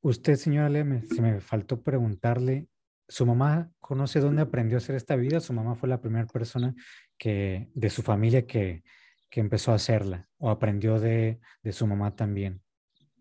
[0.00, 2.68] usted, señora Leme, se me faltó preguntarle,
[3.08, 5.40] ¿su mamá conoce dónde aprendió a hacer esta bebida?
[5.40, 6.74] ¿Su mamá fue la primera persona
[7.18, 8.84] que, de su familia que,
[9.28, 12.62] que empezó a hacerla o aprendió de, de su mamá también?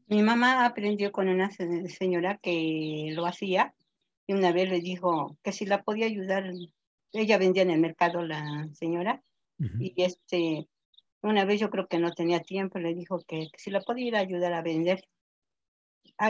[0.06, 3.74] Mi mamá aprendió con una señora que lo hacía
[4.28, 6.52] y una vez le dijo que si la podía ayudar.
[7.14, 9.24] Ella vendía en el mercado la señora
[9.80, 10.70] y este,
[11.22, 14.16] una vez yo creo que no tenía tiempo, le dijo que, si la podía ir
[14.16, 15.08] a ayudar a vender.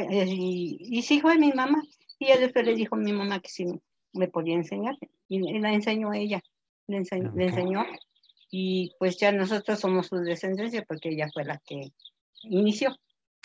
[0.10, 1.84] Y, y sí fue mi mamá.
[2.20, 3.66] Y después le dijo a mi mamá que si
[4.14, 4.96] me podía enseñar.
[5.28, 6.42] Y, la enseñó a ella.
[6.88, 7.86] Le, enseñó, le enseñó
[8.50, 11.92] y pues ya nosotros somos su descendencia porque ella fue la que
[12.44, 12.96] inició.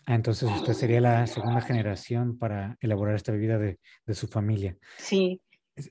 [0.06, 4.76] Ah, entonces usted sería la segunda generación para elaborar esta bebida de, de, su familia.
[4.98, 5.40] Sí,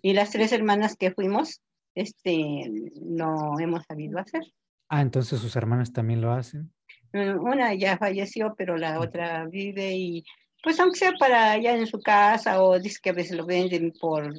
[0.02, 1.62] y las tres hermanas que fuimos,
[1.96, 2.70] este,
[3.02, 4.44] no hemos sabido hacer.
[4.90, 6.74] Ah, entonces sus hermanas también lo hacen.
[7.14, 10.24] Mm, una ya falleció, pero la otra vive y
[10.64, 13.94] pues aunque sea para allá en su casa o dice que a veces lo venden
[14.00, 14.32] por,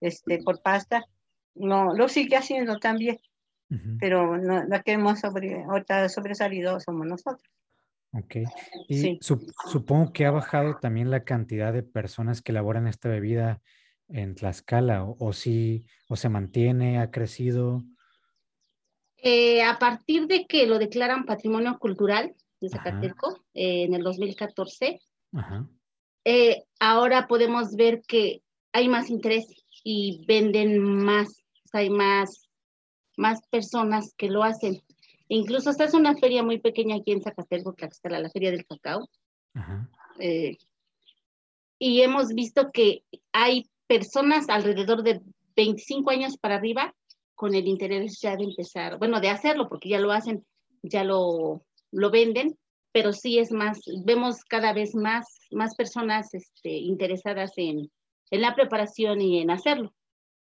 [0.00, 1.04] este, por pasta,
[1.54, 3.18] no, lo sigue haciendo también.
[4.00, 5.64] Pero no, la que hemos sobre,
[6.08, 7.48] sobresalido somos nosotros.
[8.12, 8.38] Ok.
[8.88, 13.62] Y supongo que ha bajado también la cantidad de personas que elaboran esta bebida
[14.08, 17.84] en Tlaxcala, o, o si, o se mantiene, ha crecido.
[19.22, 24.98] Eh, a partir de que lo declaran patrimonio cultural de Zacateco eh, en el 2014,
[26.24, 28.42] eh, ahora podemos ver que
[28.72, 29.46] hay más interés
[29.84, 32.48] y venden más, hay más,
[33.16, 34.82] más personas que lo hacen.
[35.28, 39.06] Incluso esta es una feria muy pequeña aquí en Zacateco, Tlaxcala, la Feria del Cacao.
[41.78, 45.20] y hemos visto que hay personas alrededor de
[45.56, 46.94] 25 años para arriba
[47.40, 50.44] con el interés ya de empezar, bueno, de hacerlo, porque ya lo hacen,
[50.82, 52.58] ya lo, lo venden,
[52.92, 57.90] pero sí es más, vemos cada vez más, más personas este, interesadas en,
[58.30, 59.94] en la preparación y en hacerlo.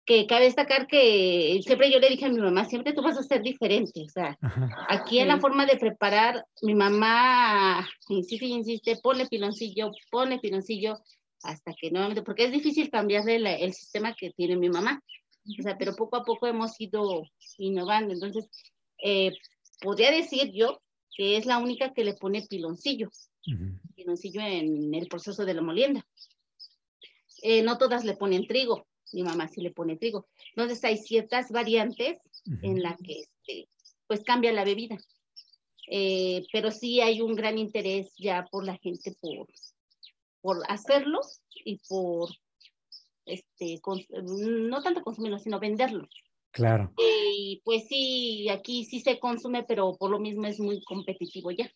[0.04, 3.22] Que cabe destacar que siempre yo le dije a mi mamá, siempre tú vas a
[3.22, 4.36] ser diferente, o sea,
[4.88, 10.98] aquí en la forma de preparar, mi mamá insiste y insiste, ponle piloncillo, ponle piloncillo,
[11.44, 15.00] hasta que no, porque es difícil cambiarle el sistema que tiene mi mamá.
[15.58, 17.24] O sea, pero poco a poco hemos ido
[17.58, 18.12] innovando.
[18.12, 18.48] Entonces,
[19.02, 19.32] eh,
[19.80, 20.80] podría decir yo
[21.14, 23.10] que es la única que le pone piloncillo,
[23.94, 26.06] piloncillo en el proceso de la molienda.
[27.42, 30.28] Eh, no todas le ponen trigo, mi mamá sí le pone trigo.
[30.50, 32.18] Entonces hay ciertas variantes
[32.62, 33.68] en las que este,
[34.06, 34.98] pues cambia la bebida.
[35.88, 39.48] Eh, pero sí hay un gran interés ya por la gente por,
[40.40, 41.20] por hacerlo
[41.64, 42.30] y por
[43.24, 43.80] este,
[44.22, 46.08] no tanto consumirlo, sino venderlo.
[46.50, 46.92] Claro.
[46.98, 51.70] Y pues sí, aquí sí se consume, pero por lo mismo es muy competitivo ya.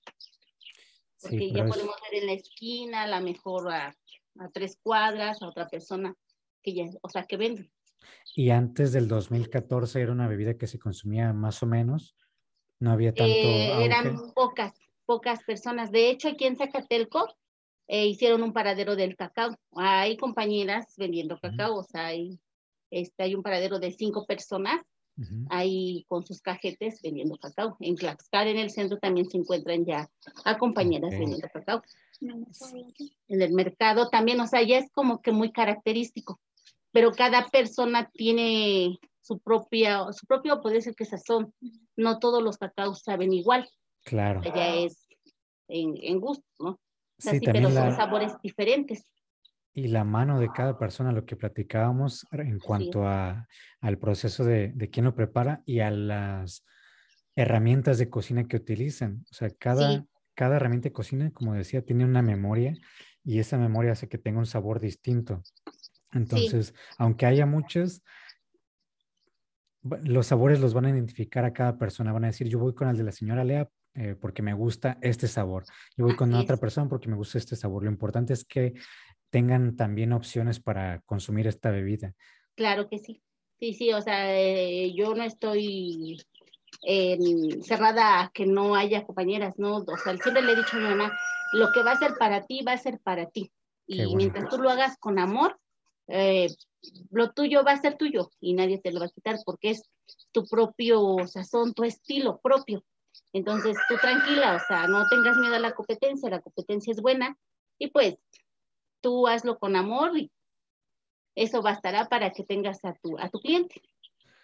[1.21, 3.97] Porque ya podemos ver en la esquina, a lo mejor a,
[4.39, 6.15] a, tres cuadras, a otra persona
[6.63, 7.71] que ya, o sea, que vende.
[8.35, 12.15] Y antes del 2014 era una bebida que se consumía más o menos,
[12.79, 13.33] no había tanto.
[13.33, 14.75] Eh, eran pocas,
[15.07, 15.91] pocas personas.
[15.91, 17.35] De hecho, aquí en Zacatelco
[17.89, 19.57] eh, hicieron un paradero del cacao.
[19.77, 22.39] Hay compañeras vendiendo cacao, o sea, hay,
[22.91, 24.81] este, hay un paradero de cinco personas
[25.49, 27.77] ahí con sus cajetes vendiendo cacao.
[27.81, 30.11] En Tlaxcala, en el centro, también se encuentran ya
[30.45, 31.83] a compañeras vendiendo cacao.
[32.21, 36.41] En el mercado también, o sea, ya es como que muy característico,
[36.93, 41.53] pero cada persona tiene su propia, su propio, puede ser que sazón.
[41.97, 43.69] No todos los cacaos saben igual.
[44.05, 44.43] Claro.
[44.43, 45.07] Ya es
[45.69, 46.79] en, en gusto, ¿no?
[47.19, 49.11] Sí, pero son sabores diferentes.
[49.73, 53.47] Y la mano de cada persona, lo que platicábamos en cuanto a,
[53.81, 56.65] al proceso de, de quién lo prepara y a las
[57.37, 59.25] herramientas de cocina que utilizan.
[59.31, 62.75] O sea, cada, cada herramienta de cocina, como decía, tiene una memoria
[63.23, 65.43] y esa memoria hace que tenga un sabor distinto.
[66.13, 68.03] Entonces, aunque haya muchas,
[69.83, 72.13] los sabores los van a identificar a cada persona.
[72.13, 74.99] Van a decir, yo voy con el de la señora Lea eh, porque me gusta
[75.01, 75.65] este sabor.
[75.97, 77.85] Yo voy con otra persona porque me gusta este sabor.
[77.85, 78.75] Lo importante es que
[79.31, 82.15] tengan también opciones para consumir esta bebida.
[82.55, 83.23] Claro que sí.
[83.59, 86.19] Sí, sí, o sea, eh, yo no estoy
[87.63, 89.79] cerrada a que no haya compañeras, ¿no?
[89.79, 91.13] O sea, siempre le he dicho a mi mamá,
[91.53, 93.51] lo que va a ser para ti, va a ser para ti.
[93.87, 95.59] Y mientras tú lo hagas con amor,
[96.09, 96.49] eh,
[97.11, 99.83] lo tuyo va a ser tuyo y nadie te lo va a quitar porque es
[100.33, 102.85] tu propio sazón, tu estilo propio.
[103.33, 107.37] Entonces, tú tranquila, o sea, no tengas miedo a la competencia, la competencia es buena
[107.79, 108.17] y pues
[109.01, 110.31] tú hazlo con amor y
[111.35, 113.83] eso bastará para que tengas a tu, a tu cliente.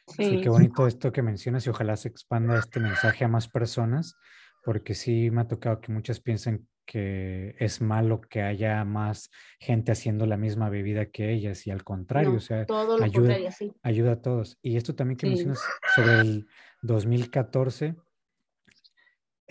[0.08, 0.40] Sí.
[0.40, 4.16] qué bonito esto que mencionas y ojalá se expanda este mensaje a más personas,
[4.64, 9.92] porque sí me ha tocado que muchas piensan que es malo que haya más gente
[9.92, 12.66] haciendo la misma bebida que ellas y al contrario, o sea,
[13.00, 13.36] ayuda,
[13.82, 14.58] ayuda a todos.
[14.62, 15.60] Y esto también que mencionas
[15.94, 16.46] sobre el
[16.82, 17.94] 2014,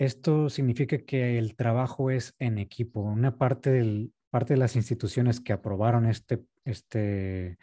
[0.04, 3.00] esto significa que el trabajo es en equipo.
[3.00, 7.58] Una parte, del, parte de las instituciones que aprobaron este, este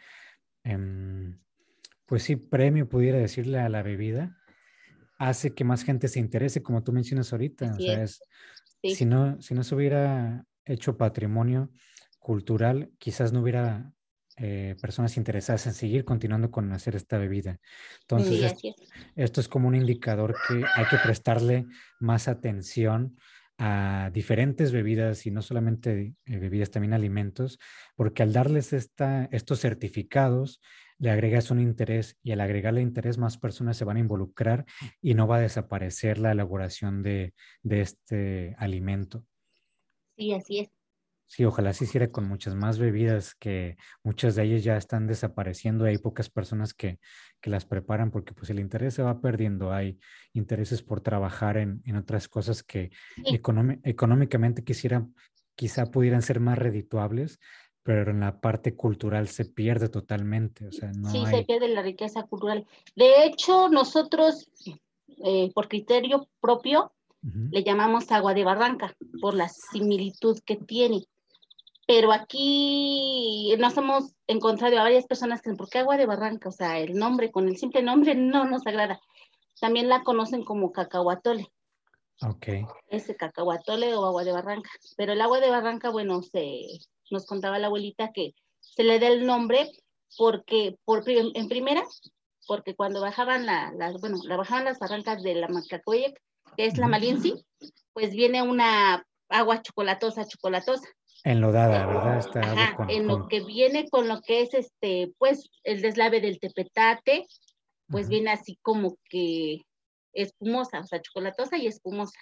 [0.64, 1.38] em,
[2.06, 4.36] pues sí, premio, pudiera decirle a la bebida,
[5.18, 7.74] hace que más gente se interese, como tú mencionas ahorita.
[7.74, 8.06] O sea,
[8.82, 11.70] si, no, si no se hubiera hecho patrimonio
[12.18, 13.92] cultural, quizás no hubiera
[14.36, 17.58] eh, personas interesadas en seguir continuando con hacer esta bebida.
[18.02, 18.54] Entonces,
[19.16, 21.66] esto, es como un indicador que hay que prestarle
[21.98, 23.16] más atención
[23.58, 27.58] a diferentes bebidas y no solamente eh, bebidas, también alimentos,
[27.94, 30.62] porque al darles esta, estos certificados,
[30.98, 34.64] le agregas un interés y al agregarle interés más personas se van a involucrar
[35.00, 39.26] y no va a desaparecer la elaboración de, de este alimento.
[40.16, 40.79] Sí, así es.
[41.30, 45.84] Sí, ojalá se hiciera con muchas más bebidas, que muchas de ellas ya están desapareciendo.
[45.84, 46.98] Hay pocas personas que,
[47.40, 49.72] que las preparan porque pues el interés se va perdiendo.
[49.72, 50.00] Hay
[50.32, 52.90] intereses por trabajar en, en otras cosas que
[53.84, 55.06] económicamente quisiera,
[55.54, 57.38] quizá pudieran ser más redituables,
[57.84, 60.66] pero en la parte cultural se pierde totalmente.
[60.66, 61.26] O sea, no sí, hay...
[61.26, 62.66] se pierde la riqueza cultural.
[62.96, 64.50] De hecho, nosotros,
[65.24, 66.90] eh, por criterio propio,
[67.22, 67.50] uh -huh.
[67.52, 71.04] le llamamos agua de barranca por la similitud que tiene
[71.90, 76.48] pero aquí nos hemos encontrado a varias personas que dicen, ¿por qué agua de barranca?
[76.48, 79.00] O sea, el nombre, con el simple nombre no nos agrada.
[79.60, 81.48] También la conocen como cacahuatole.
[82.22, 82.46] Ok.
[82.86, 84.70] Ese cacahuatole o agua de barranca.
[84.96, 86.60] Pero el agua de barranca, bueno, se,
[87.10, 89.68] nos contaba la abuelita que se le da el nombre
[90.16, 91.82] porque, por, en primera,
[92.46, 96.22] porque cuando bajaban la, las, bueno, la bajaban las barrancas de la Macacoyec,
[96.56, 97.34] que es la Maliensi,
[97.92, 100.88] pues viene una agua chocolatosa, chocolatosa.
[101.24, 102.18] Enlodada, ¿verdad?
[102.18, 106.20] Está Ajá, con, en lo que viene con lo que es este, pues, el deslave
[106.20, 107.26] del tepetate,
[107.88, 108.10] pues Ajá.
[108.10, 109.62] viene así como que
[110.12, 112.18] espumosa, o sea, chocolatosa y espumosa.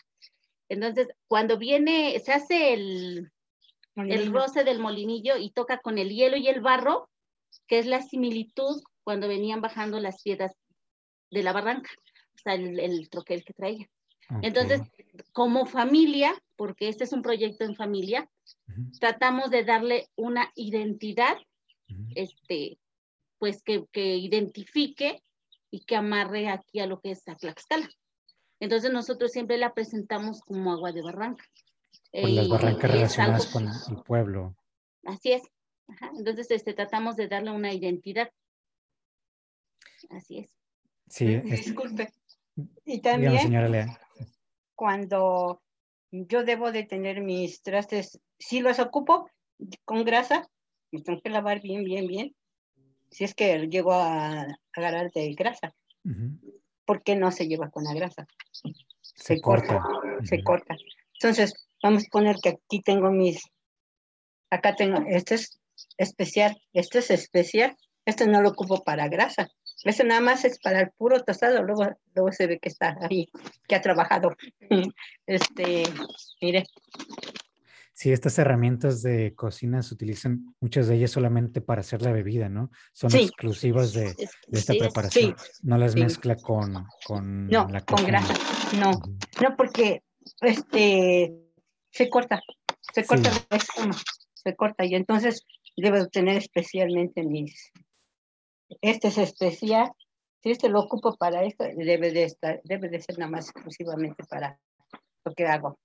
[0.69, 3.31] Entonces, cuando viene, se hace el,
[3.97, 7.09] el roce del molinillo y toca con el hielo y el barro,
[7.67, 10.53] que es la similitud cuando venían bajando las piedras
[11.31, 11.91] de la barranca,
[12.35, 13.89] o sea, el, el troquel que traía.
[14.31, 14.49] Okay.
[14.49, 14.83] Entonces,
[15.33, 18.29] como familia, porque este es un proyecto en familia,
[18.69, 18.99] uh -huh.
[18.99, 22.13] tratamos de darle una identidad, uh -huh.
[22.15, 22.79] este,
[23.39, 25.23] pues que, que, identifique
[25.71, 27.89] y que amarre aquí a lo que es Tlaxcala.
[28.61, 31.45] Entonces nosotros siempre la presentamos como agua de barranca.
[32.11, 34.57] Por las barrancas relacionadas algo, con el pueblo.
[35.05, 35.43] Así es.
[35.89, 36.11] Ajá.
[36.17, 38.31] Entonces este, tratamos de darle una identidad.
[40.11, 40.51] Así es.
[41.09, 41.67] Sí, es...
[41.67, 42.13] disculpe.
[42.85, 44.01] Y también, Dígame, señora Lea.
[44.79, 45.61] Cuando
[46.13, 49.29] yo debo de tener mis trastes, si los ocupo
[49.85, 50.49] con grasa,
[50.93, 52.37] me tengo que lavar bien, bien, bien.
[53.11, 55.75] Si es que llego a, a agarrar de grasa.
[56.05, 56.63] Uh -huh.
[56.85, 58.29] ¿Por qué no se lleva con la grasa?
[58.53, 58.71] Se,
[59.03, 59.81] se corta.
[59.81, 59.89] corta.
[59.89, 60.27] Uh -huh.
[60.27, 60.77] Se corta.
[61.15, 63.43] Entonces, vamos a poner que aquí tengo mis,
[64.49, 65.59] acá tengo, este es
[65.97, 67.77] especial, este es especial,
[68.07, 69.49] este no lo ocupo para grasa.
[69.89, 73.29] Ese nada más es para el puro tostado, luego, luego se ve que está ahí,
[73.67, 74.37] que ha trabajado.
[75.27, 75.83] Este,
[76.41, 76.65] mire.
[77.93, 82.49] Sí, estas herramientas de cocina se utilizan, muchas de ellas solamente para hacer la bebida,
[82.49, 82.71] ¿no?
[82.93, 83.19] Son sí.
[83.19, 85.37] exclusivas de, de esta sí, preparación.
[85.37, 85.51] Sí.
[85.63, 88.35] No las mezcla con, con no, la con grasa.
[88.79, 89.43] No, uh -huh.
[89.43, 90.03] no, porque
[90.41, 91.35] este
[91.91, 92.41] se corta,
[92.95, 93.97] se corta la espuma,
[94.33, 95.45] se corta y entonces
[95.77, 97.73] debo tener especialmente mis
[98.81, 99.91] este es especial.
[100.43, 104.25] Si este lo ocupo para esto, debe de estar, debe de ser nada más exclusivamente
[104.25, 104.59] para
[105.25, 105.79] lo que hago.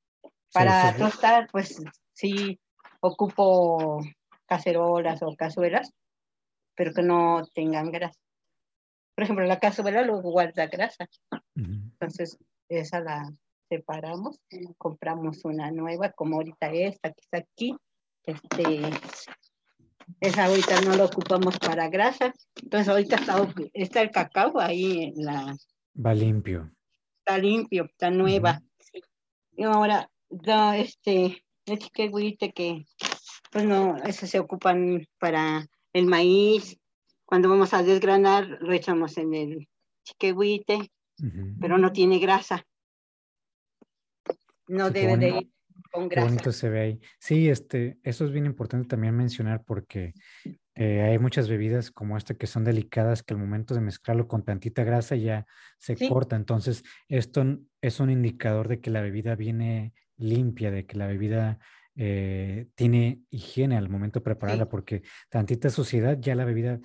[0.53, 1.81] Para sí, tostar, pues
[2.13, 2.59] sí
[2.99, 3.99] ocupo
[4.45, 5.91] cacerolas o cazuelas,
[6.75, 8.19] pero que no tengan grasa.
[9.15, 11.07] Por ejemplo, la cazuela luego guarda grasa.
[11.31, 11.91] Uh -huh.
[11.91, 12.37] Entonces,
[12.69, 13.31] esa la
[13.69, 14.39] separamos,
[14.77, 17.75] compramos una nueva, como ahorita esta que está aquí.
[18.23, 18.81] Este,
[20.19, 22.33] esa ahorita no la ocupamos para grasa.
[22.61, 25.55] Entonces ahorita está, está el cacao ahí en la...
[25.95, 26.71] Va limpio.
[27.19, 28.61] Está limpio, está nueva.
[28.61, 29.03] Uh -huh.
[29.55, 32.85] Y ahora, da este, el chiquehuite que,
[33.51, 36.79] pues no, esas se ocupan para el maíz.
[37.25, 39.69] Cuando vamos a desgranar, lo echamos en el
[40.03, 41.57] chiquehuite, uh -huh.
[41.61, 42.65] pero no tiene grasa.
[44.67, 45.52] No debe de ir
[45.93, 46.27] con grasa.
[46.27, 47.01] Qué bonito se ve ahí.
[47.19, 50.13] Sí, este, eso es bien importante también mencionar porque
[50.75, 54.43] eh, hay muchas bebidas como esta que son delicadas que al momento de mezclarlo con
[54.43, 55.45] tantita grasa ya
[55.77, 56.09] se sí.
[56.09, 56.35] corta.
[56.35, 57.45] Entonces, esto
[57.81, 61.59] es un indicador de que la bebida viene limpia, de que la bebida
[61.95, 64.69] eh, tiene higiene al momento de prepararla, sí.
[64.71, 66.79] porque tantita suciedad ya la bebida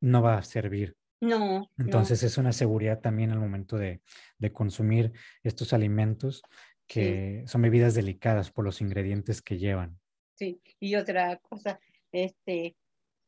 [0.00, 0.96] no va a servir.
[1.20, 1.68] No.
[1.78, 2.26] Entonces no.
[2.26, 4.02] es una seguridad también al momento de,
[4.38, 6.42] de consumir estos alimentos
[6.92, 7.48] que sí.
[7.48, 9.98] son bebidas delicadas por los ingredientes que llevan.
[10.34, 11.78] Sí, y otra cosa,
[12.10, 12.76] este,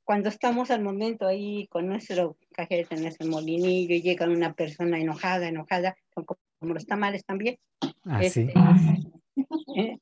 [0.05, 4.99] cuando estamos al momento ahí con nuestro cajete en ese molinillo y llega una persona
[4.99, 7.59] enojada, enojada, como, los tamales también.
[8.05, 8.53] Ah, este, sí.
[9.77, 9.99] Eh,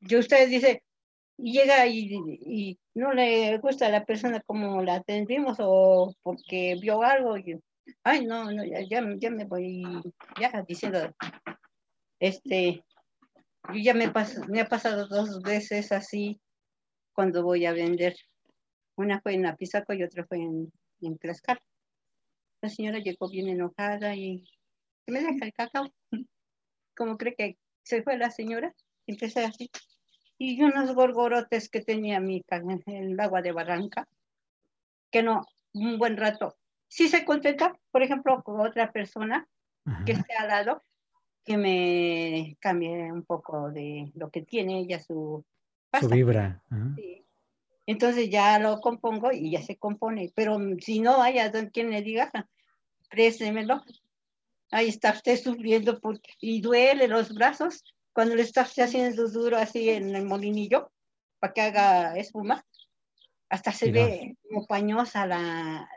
[0.00, 0.82] y usted dice,
[1.38, 7.02] llega y, y, no le gusta a la persona como la atendimos o porque vio
[7.02, 7.60] algo y,
[8.02, 9.82] ay, no, no ya, ya, ya me voy,
[10.40, 11.14] ya diciendo,
[12.18, 12.82] este,
[13.68, 14.12] yo ya me,
[14.48, 16.40] me ha pasado dos veces así
[17.12, 18.16] cuando voy a vender.
[18.96, 20.72] Una fue en Apizaco y otra fue en
[21.06, 21.60] en Tlaxcala.
[22.60, 24.44] La señora llegó bien enojada y
[25.06, 25.92] me deja el cacao.
[26.96, 28.74] Como cree que se fue la señora,
[29.06, 29.70] empecé así.
[30.38, 32.42] Y unos gorgorotes que tenía mi
[32.86, 34.08] el agua de barranca,
[35.10, 36.56] que no, un buen rato.
[36.88, 39.46] Si se contenta, por ejemplo, con otra persona
[40.06, 40.82] que esté al lado,
[41.44, 45.44] que me cambie un poco de lo que tiene ella, su,
[46.00, 46.62] su vibra.
[47.86, 50.32] Entonces ya lo compongo y ya se compone.
[50.34, 52.30] Pero si no hay a quien le diga,
[53.10, 53.82] préstemelo.
[54.70, 59.90] Ahí está usted sufriendo porque, y duele los brazos cuando le está haciendo duro así
[59.90, 60.90] en el molinillo
[61.38, 62.64] para que haga espuma.
[63.50, 65.88] Hasta se ve como pañosa la,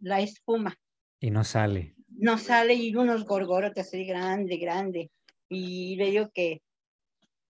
[0.00, 0.78] la espuma.
[1.20, 1.94] Y no sale.
[2.22, 5.10] No sale y unos gorgorotes así grande, grande.
[5.48, 6.62] Y le digo que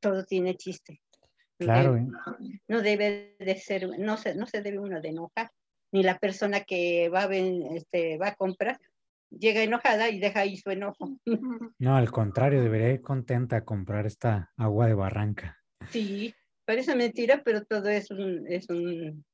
[0.00, 1.02] todo tiene chiste.
[1.58, 1.96] Claro.
[1.96, 2.06] ¿eh?
[2.68, 5.50] No debe de ser, no se, no se debe uno de enojar.
[5.92, 8.78] Ni la persona que va a, este, va a comprar
[9.38, 11.18] llega enojada y deja ahí su enojo.
[11.78, 15.58] No, al contrario, debería ir contenta a comprar esta agua de barranca.
[15.90, 19.24] Sí, parece mentira, pero todo es un, es un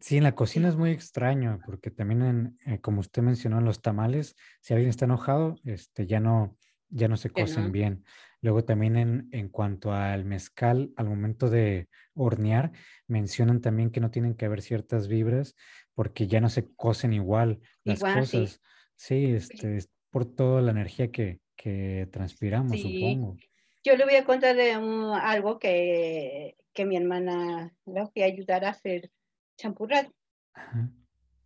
[0.00, 3.64] Sí, en la cocina es muy extraño porque también, en, eh, como usted mencionó, en
[3.64, 6.58] los tamales, si alguien está enojado, este, ya, no,
[6.90, 8.04] ya no se cocen bien.
[8.40, 12.72] Luego también en, en, cuanto al mezcal, al momento de hornear,
[13.06, 15.54] mencionan también que no tienen que haber ciertas vibras
[15.94, 18.60] porque ya no se cocen igual las cosas.
[18.96, 23.36] Sí, este, es por toda la energía que, que transpiramos, supongo.
[23.82, 28.64] Yo le voy a contar de algo que, que mi hermana le voy a ayudar
[28.64, 29.10] a hacer
[29.56, 30.12] champurrado.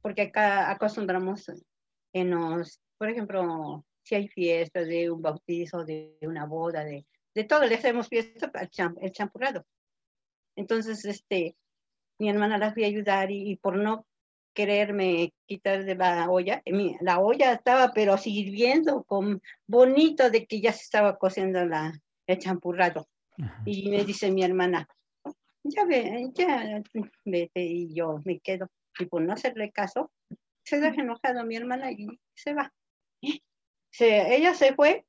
[0.03, 1.51] Porque acá acostumbramos
[2.13, 7.45] en los, por ejemplo, si hay fiestas de un bautizo, de una boda, de, de
[7.45, 8.69] todo, le hacemos fiesta para
[9.01, 9.65] el champurrado.
[10.57, 11.57] Entonces, este,
[12.19, 14.07] mi hermana las a ayudar y, por no
[14.55, 16.63] quererme quitar de la olla,
[17.01, 21.93] la olla estaba pero sirviendo con bonito de que ya se estaba cociendo la,
[22.27, 23.09] el champurrado.
[23.65, 24.89] Y me dice mi hermana,
[25.69, 26.83] ya ve, ya
[27.25, 28.71] vete y yo me quedo.
[28.99, 30.11] Y por no hacerle caso,
[30.65, 32.73] se deja enojado mi hermana y se va.
[33.91, 35.07] Se, ella se fue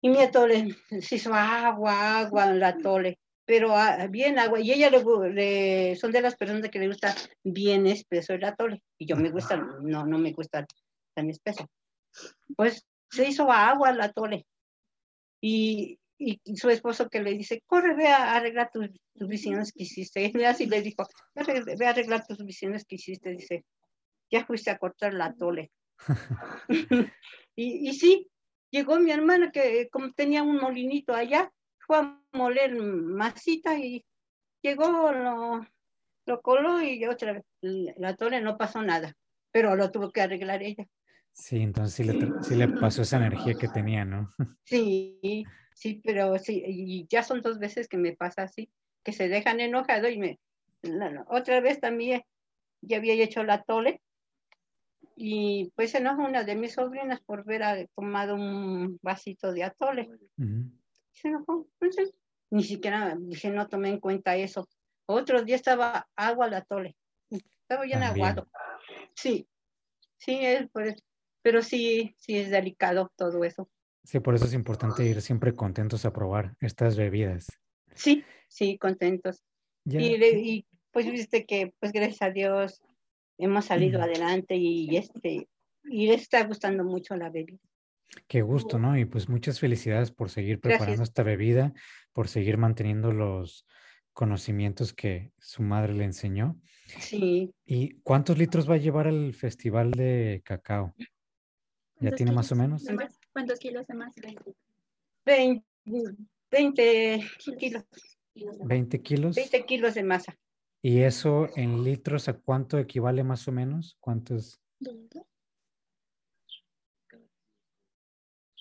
[0.00, 4.60] y mi atole se hizo agua, agua en la tole, pero ah, bien agua.
[4.60, 8.82] Y ella le, son de las personas que le gusta bien espeso el atole.
[8.98, 10.66] Y yo me gusta, no, no me gusta
[11.14, 11.68] tan espeso.
[12.56, 14.46] Pues se hizo agua la atole.
[15.40, 18.88] Y, y su esposo que le dice, corre, ve a arreglar tus,
[19.28, 20.32] visiones que hiciste.
[20.34, 23.30] Y así le dijo, ve a arreglar tus visiones que hiciste.
[23.30, 23.64] Dice,
[24.30, 25.70] ya fuiste a cortar la tole.
[27.56, 28.30] y, y sí,
[28.70, 31.52] llegó mi hermana que como tenía un molinito allá,
[31.86, 34.04] fue a moler masita y
[34.62, 35.66] llegó, lo,
[36.26, 39.14] lo coló y otra vez, la tole no pasó nada,
[39.52, 40.86] pero lo tuvo que arreglar ella.
[41.34, 44.32] Sí, entonces sí le, sí le pasó esa energía que tenía, ¿no?
[44.64, 48.70] Sí, Sí, pero sí, y ya son dos veces que me pasa así,
[49.02, 50.40] que se dejan enojado y me...
[51.28, 52.22] otra vez también
[52.80, 54.00] ya había hecho la tole
[55.16, 60.10] y pues se enojó una de mis sobrinas por haber tomado un vasito de atole.
[61.12, 61.66] Se enojó.
[62.50, 64.68] ni siquiera dije, no tomé en cuenta eso.
[65.06, 66.96] Otro día estaba agua la atole.
[67.30, 68.48] Estaba bien aguado.
[69.14, 69.46] Sí,
[70.18, 71.04] sí, es por eso.
[71.44, 73.68] Pero sí, sí es delicado todo eso.
[74.02, 77.48] Sí, por eso es importante ir siempre contentos a probar estas bebidas.
[77.94, 79.44] Sí, sí, contentos.
[79.84, 82.82] Y, pues viste que, pues gracias a Dios,
[83.36, 85.46] hemos salido adelante y, este,
[85.84, 87.58] y les está gustando mucho la bebida.
[88.26, 88.96] Qué gusto, ¿no?
[88.96, 91.74] Y pues muchas felicidades por seguir preparando esta bebida,
[92.14, 93.66] por seguir manteniendo los
[94.14, 96.58] conocimientos que su madre le enseñó.
[97.00, 97.52] Sí.
[97.66, 100.94] ¿Y cuántos litros va a llevar el festival de cacao?
[102.00, 102.84] ¿Ya tiene más o menos?
[103.32, 104.20] ¿Cuántos kilos de masa?
[105.24, 105.64] 20,
[106.50, 107.24] 20
[107.58, 107.84] kilos.
[108.34, 109.36] 20 kilos.
[109.36, 110.38] 20 kilos de masa.
[110.82, 113.96] ¿Y eso en litros a cuánto equivale más o menos?
[114.00, 114.60] ¿Cuántos?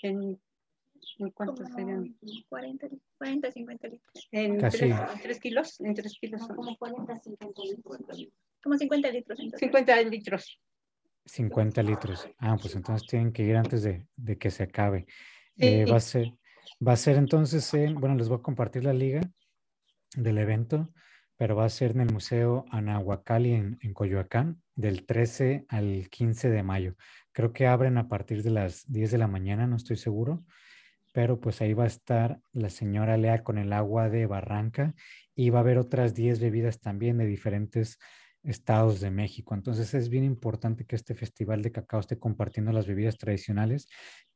[0.01, 0.39] ¿En,
[1.19, 2.17] en cuántos serían?
[2.47, 4.27] 40, 40, 50 litros.
[4.31, 4.89] ¿En Casi.
[5.21, 5.81] 3, kilos?
[5.81, 6.47] En 3 kilos.
[6.47, 8.27] como 40, 50 litros.
[8.63, 9.39] Como 50 litros.
[9.39, 9.59] Entonces.
[9.59, 10.61] 50 litros.
[11.25, 12.27] 50 litros.
[12.39, 15.05] Ah, pues entonces tienen que ir antes de, de que se acabe.
[15.57, 16.33] Eh, va, a ser,
[16.85, 19.21] va a ser entonces, bueno, les voy a compartir la liga
[20.15, 20.91] del evento,
[21.37, 26.49] pero va a ser en el Museo Anahuacali en, en Coyoacán del 13 al 15
[26.49, 26.95] de mayo.
[27.31, 30.43] Creo que abren a partir de las 10 de la mañana, no estoy seguro,
[31.13, 34.95] pero pues ahí va a estar la señora Lea con el agua de Barranca
[35.35, 37.99] y va a haber otras 10 bebidas también de diferentes
[38.43, 39.55] estados de México.
[39.55, 43.87] Entonces es bien importante que este festival de cacao esté compartiendo las bebidas tradicionales,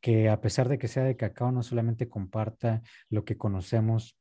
[0.02, 4.18] que a pesar de que sea de cacao, no solamente comparta lo que conocemos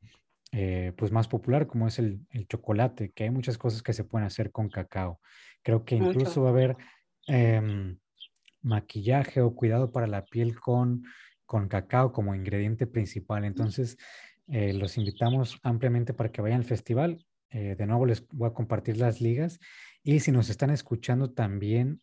[0.52, 4.26] eh, pues más popular como es el, chocolate, que hay muchas cosas que se pueden
[4.26, 5.20] hacer con cacao.
[5.62, 6.76] Creo que incluso va a haber
[7.26, 7.98] em,
[8.62, 11.04] maquillaje o cuidado para la piel con,
[11.44, 13.44] con cacao como ingrediente principal.
[13.44, 13.96] Entonces,
[14.48, 17.24] eh, los invitamos ampliamente para que vayan al festival.
[17.56, 19.58] Eh, de nuevo les voy a compartir las ligas
[20.02, 22.02] y si nos están escuchando también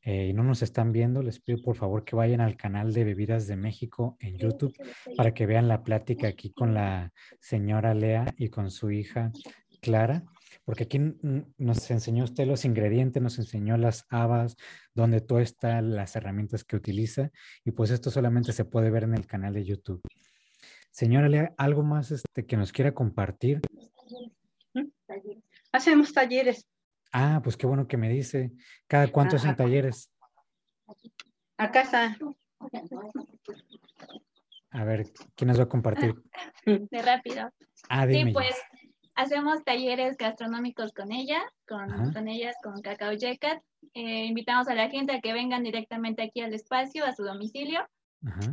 [0.00, 3.04] eh, y no nos están viendo, les pido por favor que vayan al canal de
[3.04, 4.74] Bebidas de México en YouTube
[5.16, 9.30] para que vean la plática aquí con la señora Lea y con su hija
[9.80, 10.24] Clara,
[10.64, 10.98] porque aquí
[11.58, 14.56] nos enseñó usted los ingredientes, nos enseñó las habas,
[14.94, 17.30] donde todo está, las herramientas que utiliza,
[17.64, 20.02] y pues esto solamente se puede ver en el canal de YouTube.
[20.90, 23.60] Señora Lea, ¿algo más este, que nos quiera compartir?
[25.72, 26.66] Hacemos talleres.
[27.12, 28.52] Ah, pues qué bueno que me dice.
[28.86, 30.10] ¿Cada cuánto hacen talleres?
[31.58, 32.16] A casa.
[34.70, 36.14] A ver, ¿quién nos va a compartir?
[36.64, 37.50] De rápido.
[37.88, 38.30] Ah, dime.
[38.30, 38.54] Sí, pues
[39.14, 43.62] hacemos talleres gastronómicos con ella, con, con ellas, con Cacao Yecat.
[43.94, 47.86] Eh, invitamos a la gente a que vengan directamente aquí al espacio, a su domicilio,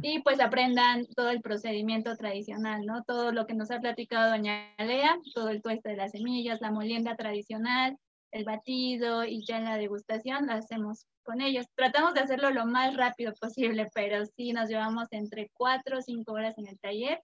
[0.01, 3.03] y pues aprendan todo el procedimiento tradicional, ¿no?
[3.03, 6.71] Todo lo que nos ha platicado doña Lea, todo el tueste de las semillas, la
[6.71, 7.97] molienda tradicional,
[8.31, 11.67] el batido y ya en la degustación lo hacemos con ellos.
[11.75, 16.33] Tratamos de hacerlo lo más rápido posible, pero sí nos llevamos entre cuatro o cinco
[16.33, 17.21] horas en el taller.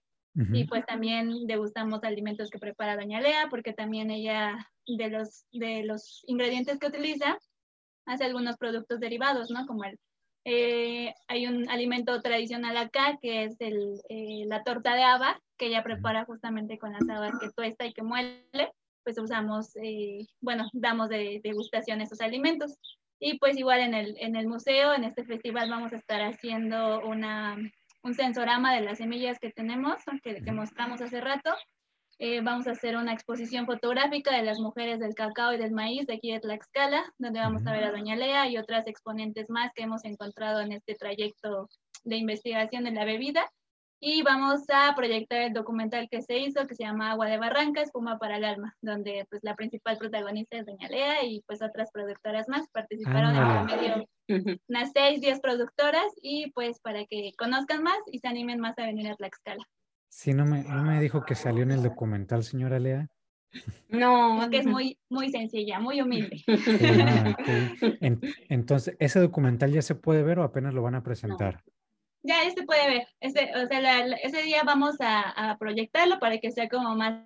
[0.52, 5.82] Y pues también degustamos alimentos que prepara Doña Lea, porque también ella, de los, de
[5.82, 7.38] los ingredientes que utiliza,
[8.04, 9.66] hace algunos productos derivados, ¿no?
[9.66, 9.98] Como el,
[10.48, 15.66] eh, hay un alimento tradicional acá, que es el, eh, la torta de haba, que
[15.66, 18.46] ella prepara justamente con las habas que tuesta y que muele
[19.02, 22.78] pues usamos, eh, bueno, damos de degustación esos alimentos.
[23.18, 27.00] Y pues igual en el, en el museo, en este festival vamos a estar haciendo
[27.00, 27.56] una,
[28.04, 31.50] un sensorama de las semillas que tenemos, que, que mostramos hace rato.
[32.18, 36.06] Eh, vamos a hacer una exposición fotográfica de las mujeres del cacao y del maíz
[36.06, 39.70] de aquí de Tlaxcala, donde vamos a ver a Doña Lea y otras exponentes más
[39.74, 41.68] que hemos encontrado en este trayecto
[42.04, 43.50] de investigación de la bebida.
[44.00, 47.82] Y vamos a proyectar el documental que se hizo que se llama Agua de Barranca,
[47.82, 51.90] Espuma para el Alma, donde pues la principal protagonista es Doña Lea y pues otras
[51.92, 54.60] productoras más participaron en medio.
[54.68, 58.86] Unas seis, diez productoras y pues para que conozcan más y se animen más a
[58.86, 59.64] venir a Tlaxcala.
[60.16, 63.06] Sí, no me, no me dijo que salió en el documental, señora Lea.
[63.90, 66.42] No, porque es muy, muy sencilla, muy humilde.
[68.48, 71.62] entonces, ¿ese documental ya se puede ver o apenas lo van a presentar?
[72.22, 73.06] ya este puede ver.
[73.20, 77.22] Ese, o sea, ese día vamos a, proyectarlo para que sea como más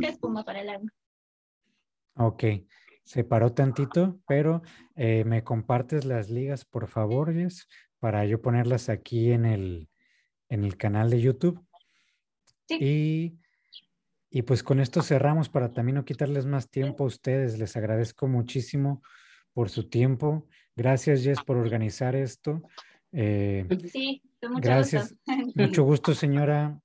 [0.00, 0.90] espuma para el alma.
[2.16, 2.44] Ok,
[3.04, 4.62] se paró tantito, pero
[4.94, 9.88] eh, me compartes las ligas, por favor, Jess, para yo ponerlas aquí en el,
[10.48, 11.64] en el canal de YouTube.
[12.68, 12.78] Sí.
[12.80, 13.38] Y,
[14.30, 17.58] y pues con esto cerramos para también no quitarles más tiempo a ustedes.
[17.58, 19.02] Les agradezco muchísimo
[19.52, 20.48] por su tiempo.
[20.74, 22.62] Gracias, Jess, por organizar esto.
[23.12, 25.14] Eh, sí, mucho gracias.
[25.14, 25.22] Gusto.
[25.62, 26.80] Mucho gusto, señora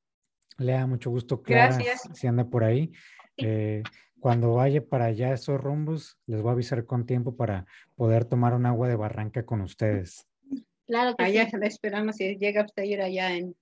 [0.58, 2.10] Lea, mucho gusto, Clara, gracias.
[2.14, 2.92] si anda por ahí.
[3.38, 3.84] Eh,
[4.20, 7.66] cuando vaya para allá esos rumbos, les voy a avisar con tiempo para
[7.96, 10.28] poder tomar un agua de barranca con ustedes.
[10.88, 11.58] Claro que allá sí.
[11.62, 13.56] esperamos si llega usted a ir allá en,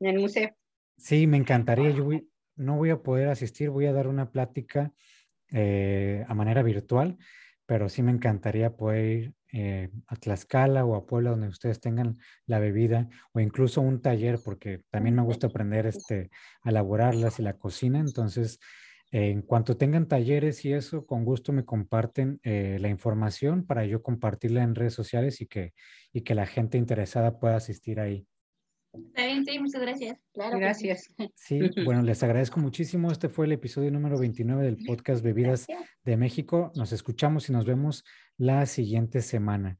[0.00, 0.54] el museo.
[0.98, 1.90] Sí, me encantaría.
[1.90, 2.08] Yo
[2.56, 4.92] no voy a poder asistir, voy a dar una plática
[5.52, 7.16] eh, a manera virtual,
[7.64, 12.16] pero sí me encantaría poder ir eh, a Tlaxcala o a Puebla donde ustedes tengan
[12.46, 16.30] la bebida o incluso un taller porque también me gusta aprender este,
[16.62, 18.00] a elaborarlas y la cocina.
[18.00, 18.58] Entonces,
[19.18, 24.02] en cuanto tengan talleres y eso, con gusto me comparten eh, la información para yo
[24.02, 25.72] compartirla en redes sociales y que,
[26.12, 28.26] y que la gente interesada pueda asistir ahí.
[28.92, 30.18] Está bien, sí, muchas gracias.
[30.34, 30.58] Claro.
[30.58, 31.14] Gracias.
[31.34, 33.10] Sí, bueno, les agradezco muchísimo.
[33.10, 35.66] Este fue el episodio número 29 del podcast Bebidas
[36.04, 36.70] de México.
[36.74, 38.04] Nos escuchamos y nos vemos
[38.36, 39.78] la siguiente semana.